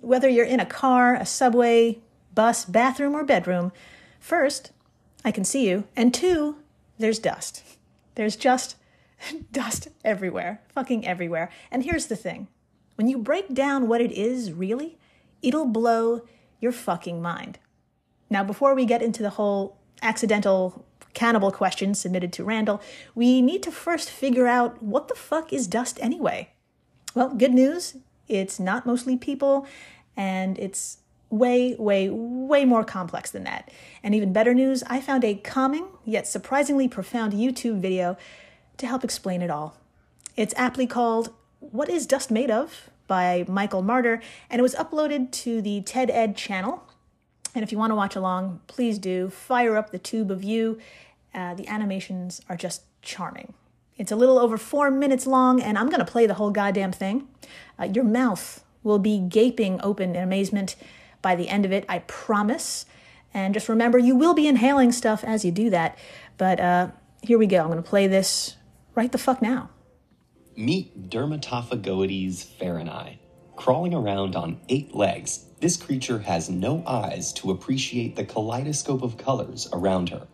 Whether 0.00 0.28
you're 0.28 0.44
in 0.44 0.60
a 0.60 0.66
car, 0.66 1.14
a 1.14 1.26
subway, 1.26 1.98
bus, 2.34 2.64
bathroom, 2.64 3.14
or 3.14 3.24
bedroom, 3.24 3.72
first, 4.20 4.72
I 5.24 5.30
can 5.30 5.44
see 5.44 5.68
you. 5.68 5.84
And 5.96 6.14
two, 6.14 6.56
there's 6.98 7.18
dust. 7.18 7.64
There's 8.14 8.36
just 8.36 8.76
dust 9.52 9.88
everywhere, 10.04 10.60
fucking 10.68 11.06
everywhere. 11.06 11.50
And 11.70 11.84
here's 11.84 12.06
the 12.06 12.16
thing 12.16 12.48
when 12.96 13.08
you 13.08 13.18
break 13.18 13.54
down 13.54 13.88
what 13.88 14.00
it 14.00 14.12
is 14.12 14.52
really, 14.52 14.98
it'll 15.42 15.66
blow 15.66 16.22
your 16.60 16.72
fucking 16.72 17.22
mind. 17.22 17.58
Now, 18.28 18.42
before 18.42 18.74
we 18.74 18.84
get 18.84 19.02
into 19.02 19.22
the 19.22 19.30
whole 19.30 19.78
accidental 20.02 20.84
cannibal 21.14 21.50
question 21.50 21.94
submitted 21.94 22.32
to 22.34 22.44
Randall, 22.44 22.80
we 23.14 23.40
need 23.40 23.62
to 23.62 23.72
first 23.72 24.10
figure 24.10 24.46
out 24.46 24.82
what 24.82 25.08
the 25.08 25.14
fuck 25.14 25.52
is 25.52 25.66
dust 25.66 25.98
anyway? 26.00 26.50
Well, 27.14 27.34
good 27.34 27.54
news 27.54 27.96
it's 28.28 28.60
not 28.60 28.86
mostly 28.86 29.16
people, 29.16 29.66
and 30.16 30.58
it's 30.58 30.98
way, 31.30 31.74
way, 31.74 32.08
way 32.10 32.64
more 32.64 32.84
complex 32.84 33.30
than 33.30 33.44
that. 33.44 33.70
And 34.02 34.14
even 34.14 34.32
better 34.32 34.54
news, 34.54 34.82
I 34.86 35.00
found 35.00 35.24
a 35.24 35.34
calming 35.34 35.86
yet 36.04 36.26
surprisingly 36.26 36.88
profound 36.88 37.32
YouTube 37.32 37.80
video 37.80 38.16
to 38.78 38.86
help 38.86 39.04
explain 39.04 39.42
it 39.42 39.50
all. 39.50 39.76
It's 40.36 40.54
aptly 40.56 40.86
called 40.86 41.32
What 41.60 41.88
is 41.88 42.06
Dust 42.06 42.30
Made 42.30 42.50
Of? 42.50 42.90
by 43.08 43.44
Michael 43.48 43.82
Marder, 43.82 44.20
and 44.50 44.60
it 44.60 44.62
was 44.62 44.74
uploaded 44.74 45.32
to 45.32 45.60
the 45.62 45.80
TED 45.80 46.10
Ed 46.10 46.36
channel. 46.36 46.84
And 47.54 47.64
if 47.64 47.72
you 47.72 47.78
want 47.78 47.90
to 47.90 47.94
watch 47.96 48.14
along, 48.14 48.60
please 48.66 48.98
do. 48.98 49.30
Fire 49.30 49.76
up 49.76 49.90
the 49.90 49.98
tube 49.98 50.30
of 50.30 50.44
you. 50.44 50.78
Uh, 51.34 51.54
the 51.54 51.66
animations 51.66 52.42
are 52.48 52.56
just 52.56 52.82
charming. 53.02 53.54
It's 53.98 54.12
a 54.12 54.16
little 54.16 54.38
over 54.38 54.56
four 54.56 54.90
minutes 54.92 55.26
long, 55.26 55.60
and 55.60 55.76
I'm 55.76 55.88
going 55.88 55.98
to 55.98 56.10
play 56.10 56.26
the 56.26 56.34
whole 56.34 56.50
goddamn 56.50 56.92
thing. 56.92 57.26
Uh, 57.78 57.84
your 57.84 58.04
mouth 58.04 58.64
will 58.84 59.00
be 59.00 59.18
gaping 59.18 59.80
open 59.82 60.14
in 60.14 60.22
amazement 60.22 60.76
by 61.20 61.34
the 61.34 61.48
end 61.48 61.64
of 61.64 61.72
it, 61.72 61.84
I 61.88 61.98
promise. 62.00 62.86
And 63.34 63.52
just 63.52 63.68
remember, 63.68 63.98
you 63.98 64.14
will 64.14 64.34
be 64.34 64.46
inhaling 64.46 64.92
stuff 64.92 65.24
as 65.24 65.44
you 65.44 65.50
do 65.50 65.68
that. 65.70 65.98
But 66.36 66.60
uh, 66.60 66.88
here 67.22 67.38
we 67.38 67.46
go. 67.46 67.60
I'm 67.60 67.66
going 67.66 67.82
to 67.82 67.88
play 67.88 68.06
this 68.06 68.56
right 68.94 69.10
the 69.10 69.18
fuck 69.18 69.42
now. 69.42 69.70
Meet 70.56 71.10
Dermatophagoides 71.10 72.46
farinae. 72.58 73.18
Crawling 73.56 73.94
around 73.94 74.36
on 74.36 74.60
eight 74.68 74.94
legs, 74.94 75.44
this 75.60 75.76
creature 75.76 76.20
has 76.20 76.48
no 76.48 76.84
eyes 76.86 77.32
to 77.34 77.50
appreciate 77.50 78.14
the 78.14 78.24
kaleidoscope 78.24 79.02
of 79.02 79.18
colors 79.18 79.68
around 79.72 80.10
her. 80.10 80.28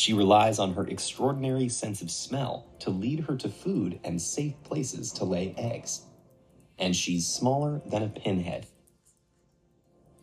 She 0.00 0.14
relies 0.14 0.58
on 0.58 0.72
her 0.72 0.86
extraordinary 0.86 1.68
sense 1.68 2.00
of 2.00 2.10
smell 2.10 2.64
to 2.78 2.88
lead 2.88 3.20
her 3.20 3.36
to 3.36 3.50
food 3.50 4.00
and 4.02 4.18
safe 4.18 4.54
places 4.64 5.12
to 5.12 5.26
lay 5.26 5.54
eggs. 5.58 6.06
And 6.78 6.96
she's 6.96 7.26
smaller 7.26 7.82
than 7.84 8.02
a 8.02 8.08
pinhead. 8.08 8.66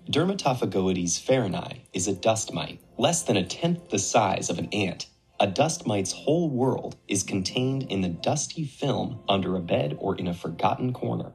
Dermatophagoides 0.10 1.22
farinae 1.24 1.82
is 1.94 2.08
a 2.08 2.16
dust 2.16 2.52
mite, 2.52 2.80
less 2.98 3.22
than 3.22 3.38
a 3.38 3.46
tenth 3.46 3.92
the 3.92 4.00
size 4.00 4.50
of 4.50 4.58
an 4.58 4.68
ant. 4.74 5.06
A 5.40 5.46
dust 5.46 5.86
mite's 5.86 6.12
whole 6.12 6.50
world 6.50 6.96
is 7.08 7.22
contained 7.22 7.84
in 7.84 8.02
the 8.02 8.10
dusty 8.10 8.66
film 8.66 9.20
under 9.30 9.56
a 9.56 9.62
bed 9.62 9.96
or 10.00 10.16
in 10.16 10.28
a 10.28 10.34
forgotten 10.34 10.92
corner. 10.92 11.34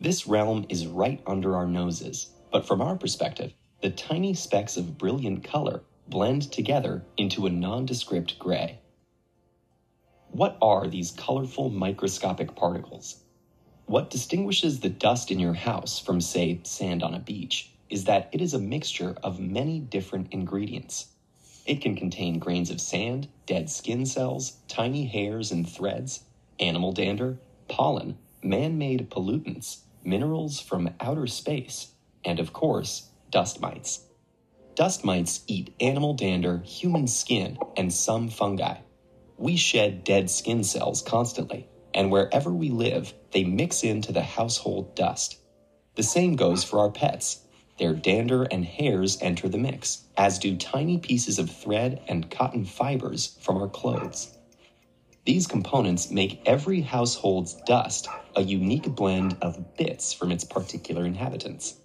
This 0.00 0.26
realm 0.26 0.64
is 0.70 0.86
right 0.86 1.20
under 1.26 1.54
our 1.54 1.66
noses, 1.66 2.30
but 2.50 2.66
from 2.66 2.80
our 2.80 2.96
perspective, 2.96 3.52
the 3.82 3.90
tiny 3.90 4.32
specks 4.32 4.78
of 4.78 4.96
brilliant 4.96 5.44
color 5.44 5.82
blend 6.08 6.50
together 6.52 7.04
into 7.16 7.46
a 7.46 7.50
nondescript 7.50 8.38
gray. 8.38 8.78
What 10.30 10.56
are 10.60 10.86
these 10.86 11.10
colorful 11.10 11.70
microscopic 11.70 12.54
particles? 12.54 13.22
What 13.86 14.10
distinguishes 14.10 14.80
the 14.80 14.88
dust 14.88 15.30
in 15.30 15.38
your 15.38 15.54
house 15.54 15.98
from, 15.98 16.20
say, 16.20 16.60
sand 16.64 17.02
on 17.02 17.14
a 17.14 17.20
beach 17.20 17.70
is 17.88 18.04
that 18.04 18.28
it 18.32 18.40
is 18.40 18.52
a 18.52 18.58
mixture 18.58 19.16
of 19.22 19.40
many 19.40 19.80
different 19.80 20.32
ingredients. 20.32 21.06
It 21.66 21.80
can 21.80 21.96
contain 21.96 22.38
grains 22.38 22.70
of 22.70 22.80
sand, 22.80 23.28
dead 23.46 23.70
skin 23.70 24.06
cells, 24.06 24.58
tiny 24.68 25.06
hairs 25.06 25.50
and 25.52 25.68
threads, 25.68 26.24
animal 26.60 26.92
dander, 26.92 27.38
pollen, 27.68 28.18
man 28.42 28.78
made 28.78 29.10
pollutants, 29.10 29.78
minerals 30.04 30.60
from 30.60 30.90
outer 31.00 31.26
space, 31.26 31.92
and 32.24 32.38
of 32.38 32.52
course, 32.52 33.10
dust 33.30 33.60
mites. 33.60 34.04
Dust 34.76 35.06
mites 35.06 35.40
eat 35.46 35.72
animal 35.80 36.12
dander, 36.12 36.58
human 36.58 37.06
skin, 37.06 37.56
and 37.78 37.90
some 37.90 38.28
fungi. 38.28 38.76
We 39.38 39.56
shed 39.56 40.04
dead 40.04 40.28
skin 40.28 40.64
cells 40.64 41.00
constantly, 41.00 41.66
and 41.94 42.12
wherever 42.12 42.50
we 42.50 42.68
live, 42.68 43.14
they 43.32 43.42
mix 43.42 43.82
into 43.82 44.12
the 44.12 44.20
household 44.22 44.94
dust. 44.94 45.38
The 45.94 46.02
same 46.02 46.36
goes 46.36 46.62
for 46.62 46.78
our 46.78 46.90
pets. 46.90 47.40
Their 47.78 47.94
dander 47.94 48.42
and 48.42 48.66
hairs 48.66 49.16
enter 49.22 49.48
the 49.48 49.56
mix, 49.56 50.04
as 50.18 50.38
do 50.38 50.54
tiny 50.58 50.98
pieces 50.98 51.38
of 51.38 51.50
thread 51.50 52.02
and 52.06 52.30
cotton 52.30 52.66
fibers 52.66 53.38
from 53.40 53.56
our 53.56 53.68
clothes. 53.68 54.36
These 55.24 55.46
components 55.46 56.10
make 56.10 56.42
every 56.44 56.82
household's 56.82 57.54
dust 57.66 58.08
a 58.36 58.42
unique 58.42 58.94
blend 58.94 59.38
of 59.40 59.74
bits 59.78 60.12
from 60.12 60.30
its 60.30 60.44
particular 60.44 61.06
inhabitants. 61.06 61.76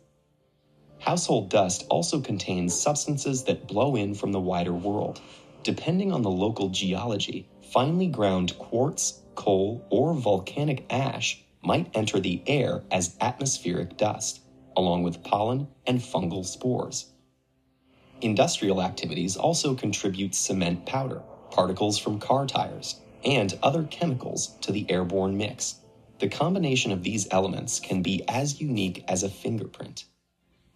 Household 1.01 1.49
dust 1.49 1.83
also 1.89 2.21
contains 2.21 2.79
substances 2.79 3.43
that 3.45 3.67
blow 3.67 3.95
in 3.95 4.13
from 4.13 4.31
the 4.31 4.39
wider 4.39 4.71
world. 4.71 5.19
Depending 5.63 6.11
on 6.13 6.21
the 6.21 6.29
local 6.29 6.69
geology, 6.69 7.47
finely 7.73 8.05
ground 8.05 8.55
quartz, 8.59 9.23
coal, 9.33 9.83
or 9.89 10.13
volcanic 10.13 10.85
ash 10.91 11.41
might 11.63 11.89
enter 11.95 12.19
the 12.19 12.43
air 12.45 12.83
as 12.91 13.15
atmospheric 13.19 13.97
dust, 13.97 14.41
along 14.77 15.01
with 15.01 15.23
pollen 15.23 15.67
and 15.87 15.99
fungal 15.99 16.45
spores. 16.45 17.11
Industrial 18.21 18.79
activities 18.79 19.35
also 19.35 19.73
contribute 19.73 20.35
cement 20.35 20.85
powder, 20.85 21.23
particles 21.49 21.97
from 21.97 22.19
car 22.19 22.45
tires, 22.45 23.01
and 23.25 23.57
other 23.63 23.83
chemicals 23.85 24.55
to 24.61 24.71
the 24.71 24.85
airborne 24.87 25.35
mix. 25.35 25.79
The 26.19 26.29
combination 26.29 26.91
of 26.91 27.01
these 27.01 27.27
elements 27.31 27.79
can 27.79 28.03
be 28.03 28.23
as 28.27 28.61
unique 28.61 29.03
as 29.07 29.23
a 29.23 29.29
fingerprint. 29.29 30.05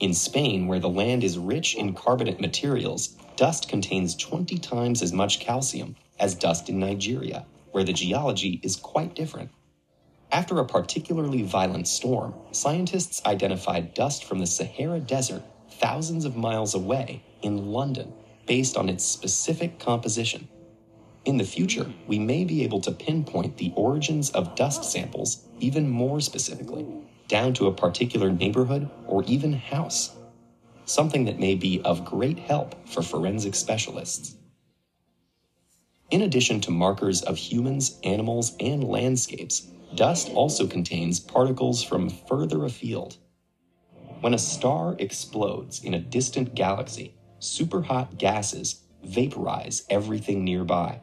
In 0.06 0.14
Spain, 0.14 0.68
where 0.68 0.78
the 0.80 0.88
land 0.88 1.24
is 1.24 1.40
rich 1.40 1.74
in 1.74 1.96
carbonate 1.96 2.40
materials, 2.40 3.16
dust 3.38 3.68
contains 3.68 4.14
20 4.14 4.60
times 4.60 5.02
as 5.02 5.12
much 5.12 5.40
calcium 5.40 5.96
as 6.20 6.36
dust 6.36 6.70
in 6.70 6.78
Nigeria, 6.78 7.48
where 7.72 7.84
the 7.84 7.92
geology 7.92 8.60
is 8.62 8.76
quite 8.76 9.16
different. 9.16 9.50
After 10.32 10.60
a 10.60 10.66
particularly 10.68 11.42
violent 11.42 11.88
storm, 11.88 12.36
scientists 12.52 13.20
identified 13.26 13.96
dust 13.96 14.24
from 14.26 14.38
the 14.38 14.46
Sahara 14.46 15.00
Desert 15.00 15.42
thousands 15.72 16.24
of 16.24 16.38
miles 16.38 16.76
away 16.76 17.24
in 17.42 17.72
London 17.72 18.14
based 18.46 18.78
on 18.78 18.90
its 18.90 19.04
specific 19.04 19.80
composition. 19.80 20.48
In 21.26 21.38
the 21.38 21.44
future, 21.44 21.92
we 22.06 22.20
may 22.20 22.46
be 22.46 22.64
able 22.64 22.82
to 22.82 22.92
pinpoint 22.92 23.58
the 23.58 23.74
origins 23.76 24.30
of 24.30 24.54
dust 24.54 24.84
samples 24.84 25.48
even 25.60 25.90
more 25.90 26.22
specifically, 26.22 26.86
down 27.28 27.54
to 27.56 27.68
a 27.68 27.74
particular 27.74 28.32
neighborhood 28.32 28.90
or 29.08 29.24
even 29.24 29.54
house. 29.54 30.16
Something 30.86 31.26
that 31.26 31.40
may 31.40 31.56
be 31.56 31.82
of 31.82 32.06
great 32.06 32.40
help 32.40 32.88
for 32.88 33.02
forensic 33.02 33.56
specialists. 33.56 34.36
In 36.12 36.22
addition 36.22 36.62
to 36.62 36.72
markers 36.72 37.24
of 37.24 37.38
humans, 37.38 38.00
animals, 38.04 38.56
and 38.60 38.84
landscapes, 38.84 39.62
dust 39.96 40.30
also 40.34 40.68
contains 40.68 41.20
particles 41.20 41.84
from 41.84 42.10
further 42.10 42.64
afield. 42.64 43.18
When 44.22 44.34
a 44.34 44.40
star 44.40 44.96
explodes 45.00 45.84
in 45.84 45.94
a 45.94 46.00
distant 46.00 46.56
galaxy, 46.56 47.16
superhot 47.40 48.18
gases 48.18 48.82
vaporize 49.04 49.84
everything 49.90 50.44
nearby. 50.44 51.02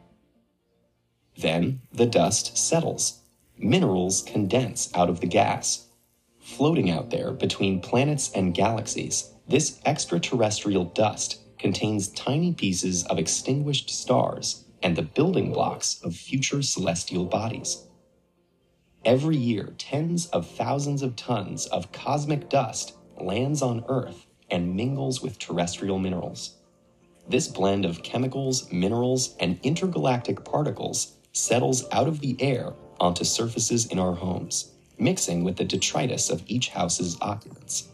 Then 1.37 1.81
the 1.91 2.05
dust 2.05 2.57
settles. 2.57 3.21
Minerals 3.57 4.21
condense 4.21 4.89
out 4.93 5.09
of 5.09 5.19
the 5.19 5.27
gas. 5.27 5.87
Floating 6.43 6.89
out 6.91 7.09
there 7.09 7.31
between 7.31 7.79
planets 7.79 8.29
and 8.33 8.53
galaxies, 8.53 9.31
this 9.47 9.79
extraterrestrial 9.85 10.83
dust 10.83 11.39
contains 11.57 12.09
tiny 12.09 12.53
pieces 12.53 13.05
of 13.05 13.17
extinguished 13.17 13.89
stars 13.89 14.65
and 14.83 14.97
the 14.97 15.03
building 15.03 15.53
blocks 15.53 16.01
of 16.03 16.13
future 16.13 16.61
celestial 16.61 17.23
bodies. 17.23 17.87
Every 19.05 19.37
year, 19.37 19.73
tens 19.77 20.27
of 20.27 20.45
thousands 20.45 21.01
of 21.01 21.15
tons 21.15 21.65
of 21.67 21.93
cosmic 21.93 22.49
dust 22.49 22.97
lands 23.21 23.61
on 23.61 23.85
Earth 23.87 24.27
and 24.51 24.75
mingles 24.75 25.21
with 25.21 25.39
terrestrial 25.39 25.97
minerals. 25.97 26.57
This 27.27 27.47
blend 27.47 27.85
of 27.85 28.03
chemicals, 28.03 28.69
minerals, 28.69 29.37
and 29.39 29.59
intergalactic 29.63 30.43
particles 30.43 31.17
settles 31.31 31.85
out 31.93 32.09
of 32.09 32.19
the 32.19 32.35
air 32.41 32.73
onto 32.99 33.23
surfaces 33.23 33.85
in 33.85 33.97
our 33.97 34.13
homes, 34.13 34.72
mixing 34.97 35.43
with 35.43 35.57
the 35.57 35.65
detritus 35.65 36.29
of 36.29 36.43
each 36.47 36.69
house's 36.69 37.17
occupants. 37.21 37.87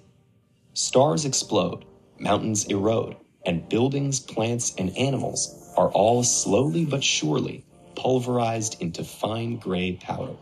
Stars 0.73 1.25
explode, 1.25 1.85
mountains 2.19 2.65
erode, 2.65 3.15
and 3.45 3.67
buildings, 3.69 4.19
plants, 4.19 4.75
and 4.77 4.95
animals 4.97 5.73
are 5.77 5.89
all 5.91 6.23
slowly 6.23 6.85
but 6.85 7.03
surely 7.03 7.65
pulverized 7.95 8.81
into 8.81 9.03
fine 9.03 9.57
gray 9.57 9.93
powder. 9.93 10.35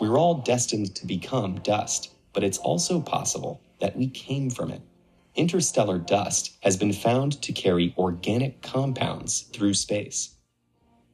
We're 0.00 0.18
all 0.18 0.34
destined 0.34 0.96
to 0.96 1.06
become 1.06 1.60
dust, 1.60 2.12
but 2.32 2.42
it's 2.42 2.58
also 2.58 3.00
possible 3.00 3.60
that 3.80 3.96
we 3.96 4.08
came 4.08 4.50
from 4.50 4.70
it. 4.70 4.82
Interstellar 5.34 5.98
dust 5.98 6.56
has 6.60 6.76
been 6.76 6.92
found 6.92 7.40
to 7.42 7.52
carry 7.52 7.94
organic 7.96 8.62
compounds 8.62 9.42
through 9.52 9.74
space. 9.74 10.31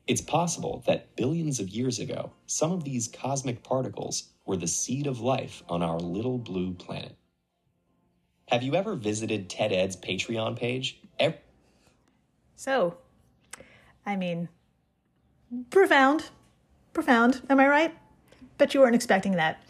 It's 0.09 0.23
possible 0.23 0.83
that 0.87 1.14
billions 1.16 1.61
of 1.61 1.68
years 1.68 1.99
ago, 1.99 2.33
some 2.47 2.73
of 2.73 2.83
these 2.83 3.09
cosmic 3.09 3.62
particles 3.62 4.31
were 4.47 4.57
the 4.57 4.66
seed 4.66 5.07
of 5.07 5.21
life 5.21 5.62
on 5.68 5.83
our 5.83 6.01
little 6.01 6.38
blue 6.38 6.73
planet. 6.73 7.14
Have 8.49 8.62
you 8.62 8.75
ever 8.75 8.97
visited 8.97 9.51
TED 9.51 9.71
Ed's 9.71 9.97
Patreon 9.97 10.57
page? 10.57 10.99
Ev- 11.21 11.37
So, 12.57 12.97
I 14.07 14.16
mean, 14.16 14.49
profound. 15.68 16.31
Profound, 16.94 17.42
am 17.51 17.61
I 17.61 17.68
right? 17.68 17.94
Bet 18.57 18.73
you 18.73 18.81
weren't 18.81 18.94
expecting 18.94 19.33
that. 19.33 19.62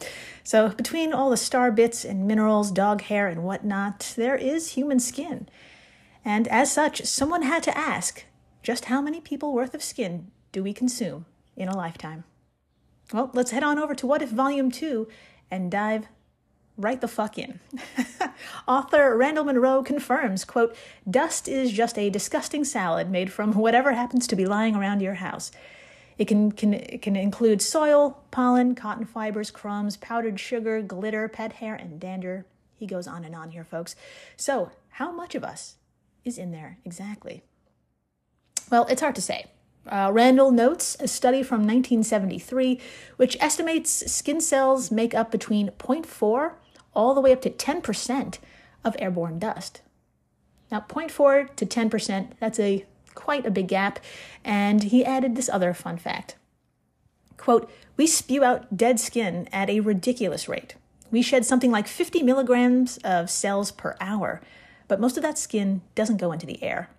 So, 0.44 0.68
between 0.68 1.12
all 1.12 1.30
the 1.30 1.36
star 1.36 1.72
bits 1.72 2.04
and 2.04 2.28
minerals, 2.28 2.70
dog 2.70 3.02
hair, 3.02 3.26
and 3.26 3.42
whatnot, 3.42 4.14
there 4.16 4.36
is 4.36 4.70
human 4.74 5.00
skin. 5.00 5.48
And 6.24 6.46
as 6.46 6.70
such, 6.70 7.04
someone 7.06 7.42
had 7.42 7.64
to 7.64 7.76
ask 7.76 8.24
just 8.68 8.84
how 8.84 9.00
many 9.00 9.18
people 9.18 9.54
worth 9.54 9.72
of 9.74 9.82
skin 9.82 10.30
do 10.52 10.62
we 10.62 10.74
consume 10.74 11.24
in 11.56 11.70
a 11.70 11.74
lifetime? 11.74 12.24
Well, 13.14 13.30
let's 13.32 13.50
head 13.50 13.62
on 13.62 13.78
over 13.78 13.94
to 13.94 14.06
What 14.06 14.20
If 14.20 14.28
Volume 14.28 14.70
2 14.70 15.08
and 15.50 15.70
dive 15.70 16.06
right 16.76 17.00
the 17.00 17.08
fuck 17.08 17.38
in. 17.38 17.60
Author 18.68 19.16
Randall 19.16 19.44
Munroe 19.44 19.82
confirms, 19.82 20.44
quote, 20.44 20.76
dust 21.10 21.48
is 21.48 21.72
just 21.72 21.96
a 21.96 22.10
disgusting 22.10 22.62
salad 22.62 23.08
made 23.10 23.32
from 23.32 23.54
whatever 23.54 23.92
happens 23.92 24.26
to 24.26 24.36
be 24.36 24.44
lying 24.44 24.76
around 24.76 25.00
your 25.00 25.14
house. 25.14 25.50
It 26.18 26.28
can, 26.28 26.52
can, 26.52 26.74
it 26.74 27.00
can 27.00 27.16
include 27.16 27.62
soil, 27.62 28.22
pollen, 28.30 28.74
cotton 28.74 29.06
fibers, 29.06 29.50
crumbs, 29.50 29.96
powdered 29.96 30.38
sugar, 30.38 30.82
glitter, 30.82 31.26
pet 31.26 31.54
hair, 31.54 31.74
and 31.74 31.98
dander. 31.98 32.44
He 32.76 32.86
goes 32.86 33.06
on 33.08 33.24
and 33.24 33.34
on 33.34 33.52
here, 33.52 33.64
folks. 33.64 33.96
So, 34.36 34.72
how 34.90 35.10
much 35.10 35.34
of 35.34 35.42
us 35.42 35.76
is 36.22 36.36
in 36.36 36.52
there 36.52 36.76
exactly? 36.84 37.44
Well, 38.70 38.86
it's 38.86 39.00
hard 39.00 39.14
to 39.14 39.22
say. 39.22 39.46
Uh, 39.86 40.10
Randall 40.12 40.50
notes 40.50 40.96
a 41.00 41.08
study 41.08 41.42
from 41.42 41.60
1973 41.60 42.78
which 43.16 43.38
estimates 43.40 44.12
skin 44.12 44.40
cells 44.40 44.90
make 44.90 45.14
up 45.14 45.30
between 45.30 45.70
0.4 45.70 46.52
all 46.94 47.14
the 47.14 47.20
way 47.20 47.32
up 47.32 47.40
to 47.42 47.50
10% 47.50 48.38
of 48.84 48.96
airborne 48.98 49.38
dust. 49.38 49.80
Now, 50.70 50.84
0.4 50.86 51.54
to 51.56 51.66
10%, 51.66 52.32
that's 52.38 52.60
a 52.60 52.84
quite 53.14 53.46
a 53.46 53.50
big 53.50 53.68
gap, 53.68 53.98
and 54.44 54.84
he 54.84 55.04
added 55.04 55.34
this 55.34 55.48
other 55.48 55.72
fun 55.72 55.96
fact. 55.96 56.36
Quote, 57.36 57.70
we 57.96 58.06
spew 58.06 58.44
out 58.44 58.76
dead 58.76 59.00
skin 59.00 59.48
at 59.52 59.70
a 59.70 59.80
ridiculous 59.80 60.48
rate. 60.48 60.74
We 61.10 61.22
shed 61.22 61.46
something 61.46 61.70
like 61.70 61.88
50 61.88 62.22
milligrams 62.22 62.98
of 62.98 63.30
cells 63.30 63.70
per 63.70 63.96
hour, 64.00 64.42
but 64.86 65.00
most 65.00 65.16
of 65.16 65.22
that 65.22 65.38
skin 65.38 65.80
doesn't 65.94 66.18
go 66.18 66.32
into 66.32 66.46
the 66.46 66.62
air. 66.62 66.90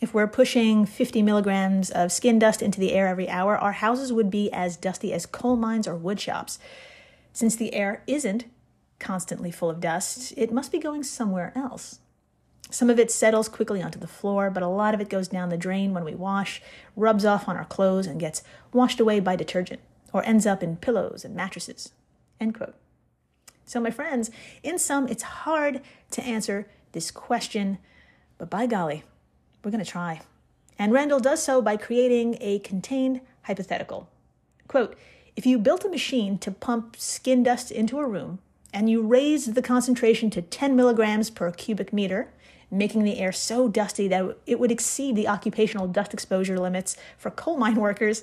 If 0.00 0.12
we're 0.12 0.26
pushing 0.26 0.84
50 0.84 1.22
milligrams 1.22 1.90
of 1.90 2.12
skin 2.12 2.38
dust 2.38 2.60
into 2.60 2.78
the 2.80 2.92
air 2.92 3.08
every 3.08 3.28
hour, 3.28 3.56
our 3.56 3.72
houses 3.72 4.12
would 4.12 4.30
be 4.30 4.52
as 4.52 4.76
dusty 4.76 5.12
as 5.12 5.24
coal 5.24 5.56
mines 5.56 5.88
or 5.88 5.94
wood 5.94 6.20
shops. 6.20 6.58
Since 7.32 7.56
the 7.56 7.72
air 7.72 8.02
isn't 8.06 8.44
constantly 8.98 9.50
full 9.50 9.70
of 9.70 9.80
dust, 9.80 10.34
it 10.36 10.52
must 10.52 10.70
be 10.70 10.78
going 10.78 11.02
somewhere 11.02 11.52
else. 11.54 12.00
Some 12.70 12.90
of 12.90 12.98
it 12.98 13.10
settles 13.10 13.48
quickly 13.48 13.82
onto 13.82 13.98
the 13.98 14.06
floor, 14.06 14.50
but 14.50 14.62
a 14.62 14.68
lot 14.68 14.92
of 14.92 15.00
it 15.00 15.08
goes 15.08 15.28
down 15.28 15.48
the 15.48 15.56
drain 15.56 15.94
when 15.94 16.04
we 16.04 16.14
wash, 16.14 16.60
rubs 16.94 17.24
off 17.24 17.48
on 17.48 17.56
our 17.56 17.64
clothes, 17.64 18.06
and 18.06 18.20
gets 18.20 18.42
washed 18.72 19.00
away 19.00 19.20
by 19.20 19.36
detergent, 19.36 19.80
or 20.12 20.24
ends 20.24 20.46
up 20.46 20.62
in 20.62 20.76
pillows 20.76 21.24
and 21.24 21.34
mattresses. 21.34 21.92
End 22.40 22.54
quote. 22.54 22.74
So, 23.64 23.80
my 23.80 23.90
friends, 23.90 24.30
in 24.62 24.78
sum, 24.78 25.08
it's 25.08 25.22
hard 25.22 25.80
to 26.10 26.22
answer 26.22 26.68
this 26.92 27.10
question, 27.10 27.78
but 28.36 28.50
by 28.50 28.66
golly, 28.66 29.04
we're 29.66 29.72
going 29.72 29.84
to 29.84 29.90
try. 29.90 30.20
And 30.78 30.92
Randall 30.92 31.18
does 31.18 31.42
so 31.42 31.60
by 31.60 31.76
creating 31.76 32.36
a 32.40 32.60
contained 32.60 33.20
hypothetical. 33.42 34.08
Quote 34.68 34.96
If 35.34 35.44
you 35.44 35.58
built 35.58 35.84
a 35.84 35.88
machine 35.88 36.38
to 36.38 36.52
pump 36.52 36.94
skin 36.96 37.42
dust 37.42 37.72
into 37.72 37.98
a 37.98 38.06
room, 38.06 38.38
and 38.72 38.88
you 38.88 39.02
raised 39.02 39.56
the 39.56 39.62
concentration 39.62 40.30
to 40.30 40.40
10 40.40 40.76
milligrams 40.76 41.30
per 41.30 41.50
cubic 41.50 41.92
meter, 41.92 42.32
making 42.70 43.02
the 43.02 43.18
air 43.18 43.32
so 43.32 43.66
dusty 43.68 44.06
that 44.06 44.38
it 44.46 44.60
would 44.60 44.70
exceed 44.70 45.16
the 45.16 45.26
occupational 45.26 45.88
dust 45.88 46.14
exposure 46.14 46.60
limits 46.60 46.96
for 47.18 47.32
coal 47.32 47.56
mine 47.56 47.74
workers, 47.80 48.22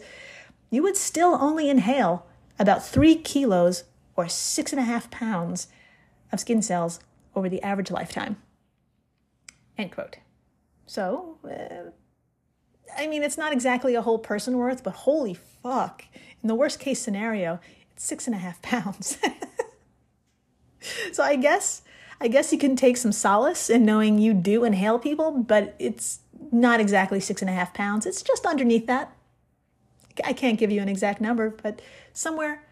you 0.70 0.82
would 0.82 0.96
still 0.96 1.38
only 1.42 1.70
inhale 1.70 2.26
about 2.58 2.86
three 2.86 3.16
kilos 3.16 3.84
or 4.16 4.30
six 4.30 4.72
and 4.72 4.80
a 4.80 4.86
half 4.86 5.12
pounds 5.12 5.68
of 6.32 6.40
skin 6.40 6.62
cells 6.62 7.02
over 7.36 7.50
the 7.50 7.62
average 7.62 7.92
lifetime. 7.92 8.38
End 9.78 9.92
quote. 9.92 10.16
So, 10.86 11.38
uh, 11.44 11.92
I 12.98 13.08
mean, 13.08 13.24
it's 13.24 13.38
not 13.38 13.54
exactly 13.54 13.96
a 13.96 14.02
whole 14.02 14.20
person 14.20 14.58
worth, 14.58 14.84
but 14.84 14.94
holy 14.94 15.34
fuck. 15.34 16.06
In 16.42 16.48
the 16.48 16.56
worst 16.56 16.80
case 16.80 17.00
scenario, 17.00 17.60
it's 17.94 18.04
six 18.04 18.28
and 18.28 18.36
a 18.36 18.40
half 18.40 18.62
pounds. 18.62 19.18
so 21.12 21.24
I 21.24 21.36
guess 21.36 21.82
I 22.22 22.28
guess 22.30 22.52
you 22.54 22.58
can 22.58 22.76
take 22.76 22.96
some 22.98 23.12
solace 23.12 23.70
in 23.70 23.84
knowing 23.86 24.18
you 24.18 24.34
do 24.34 24.64
inhale 24.64 24.98
people, 24.98 25.32
but 25.32 25.76
it's 25.78 26.20
not 26.52 26.80
exactly 26.80 27.20
six 27.20 27.42
and 27.42 27.50
a 27.50 27.54
half 27.54 27.74
pounds. 27.74 28.06
It's 28.06 28.22
just 28.22 28.46
underneath 28.46 28.88
that. 28.88 29.14
I 30.24 30.32
can't 30.32 30.60
give 30.60 30.72
you 30.72 30.82
an 30.82 30.88
exact 30.88 31.20
number, 31.20 31.50
but 31.50 31.82
somewhere 32.14 32.64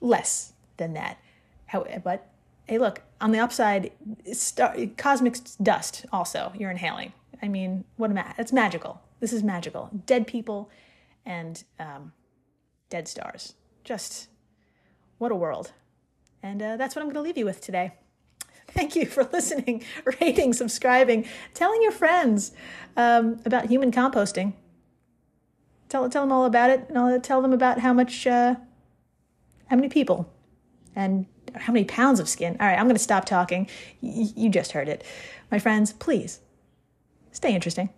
less 0.00 0.52
than 0.76 0.92
that. 0.92 1.18
How, 1.66 1.84
But 2.04 2.28
hey, 2.68 2.78
look, 2.78 3.02
on 3.20 3.32
the 3.32 3.38
upside, 3.38 3.90
star, 4.32 4.76
cosmic 4.96 5.36
dust 5.60 6.06
also 6.12 6.52
you're 6.56 6.70
inhaling. 6.70 7.12
I 7.42 7.48
mean, 7.48 7.84
what 7.96 8.10
am 8.10 8.18
I? 8.18 8.34
It's 8.38 8.52
magical. 8.52 9.00
This 9.20 9.32
is 9.32 9.42
magical. 9.42 9.90
Dead 10.06 10.26
people 10.26 10.70
and 11.24 11.62
um, 11.78 12.12
dead 12.90 13.08
stars. 13.08 13.54
Just 13.84 14.28
what 15.18 15.32
a 15.32 15.34
world. 15.34 15.72
And 16.42 16.62
uh, 16.62 16.76
that's 16.76 16.94
what 16.94 17.02
I'm 17.02 17.08
going 17.08 17.16
to 17.16 17.22
leave 17.22 17.38
you 17.38 17.44
with 17.44 17.60
today. 17.60 17.92
Thank 18.68 18.94
you 18.94 19.06
for 19.06 19.24
listening, 19.32 19.84
rating, 20.20 20.52
subscribing, 20.52 21.26
telling 21.54 21.82
your 21.82 21.92
friends 21.92 22.52
um, 22.96 23.40
about 23.44 23.66
human 23.66 23.90
composting. 23.90 24.54
Tell, 25.88 26.08
tell 26.10 26.22
them 26.22 26.32
all 26.32 26.44
about 26.44 26.70
it, 26.70 26.86
and 26.88 26.98
I'll 26.98 27.20
tell 27.20 27.40
them 27.40 27.52
about 27.52 27.80
how 27.80 27.92
much, 27.92 28.26
uh, 28.26 28.56
how 29.68 29.76
many 29.76 29.88
people, 29.88 30.28
and 30.96 31.26
how 31.54 31.72
many 31.72 31.84
pounds 31.84 32.18
of 32.18 32.28
skin. 32.28 32.56
All 32.58 32.66
right, 32.66 32.78
I'm 32.78 32.86
going 32.86 32.96
to 32.96 33.02
stop 33.02 33.24
talking. 33.24 33.68
Y- 34.02 34.32
you 34.34 34.50
just 34.50 34.72
heard 34.72 34.88
it. 34.88 35.04
My 35.50 35.60
friends, 35.60 35.92
please 35.92 36.40
stay 37.36 37.54
interesting. 37.54 37.90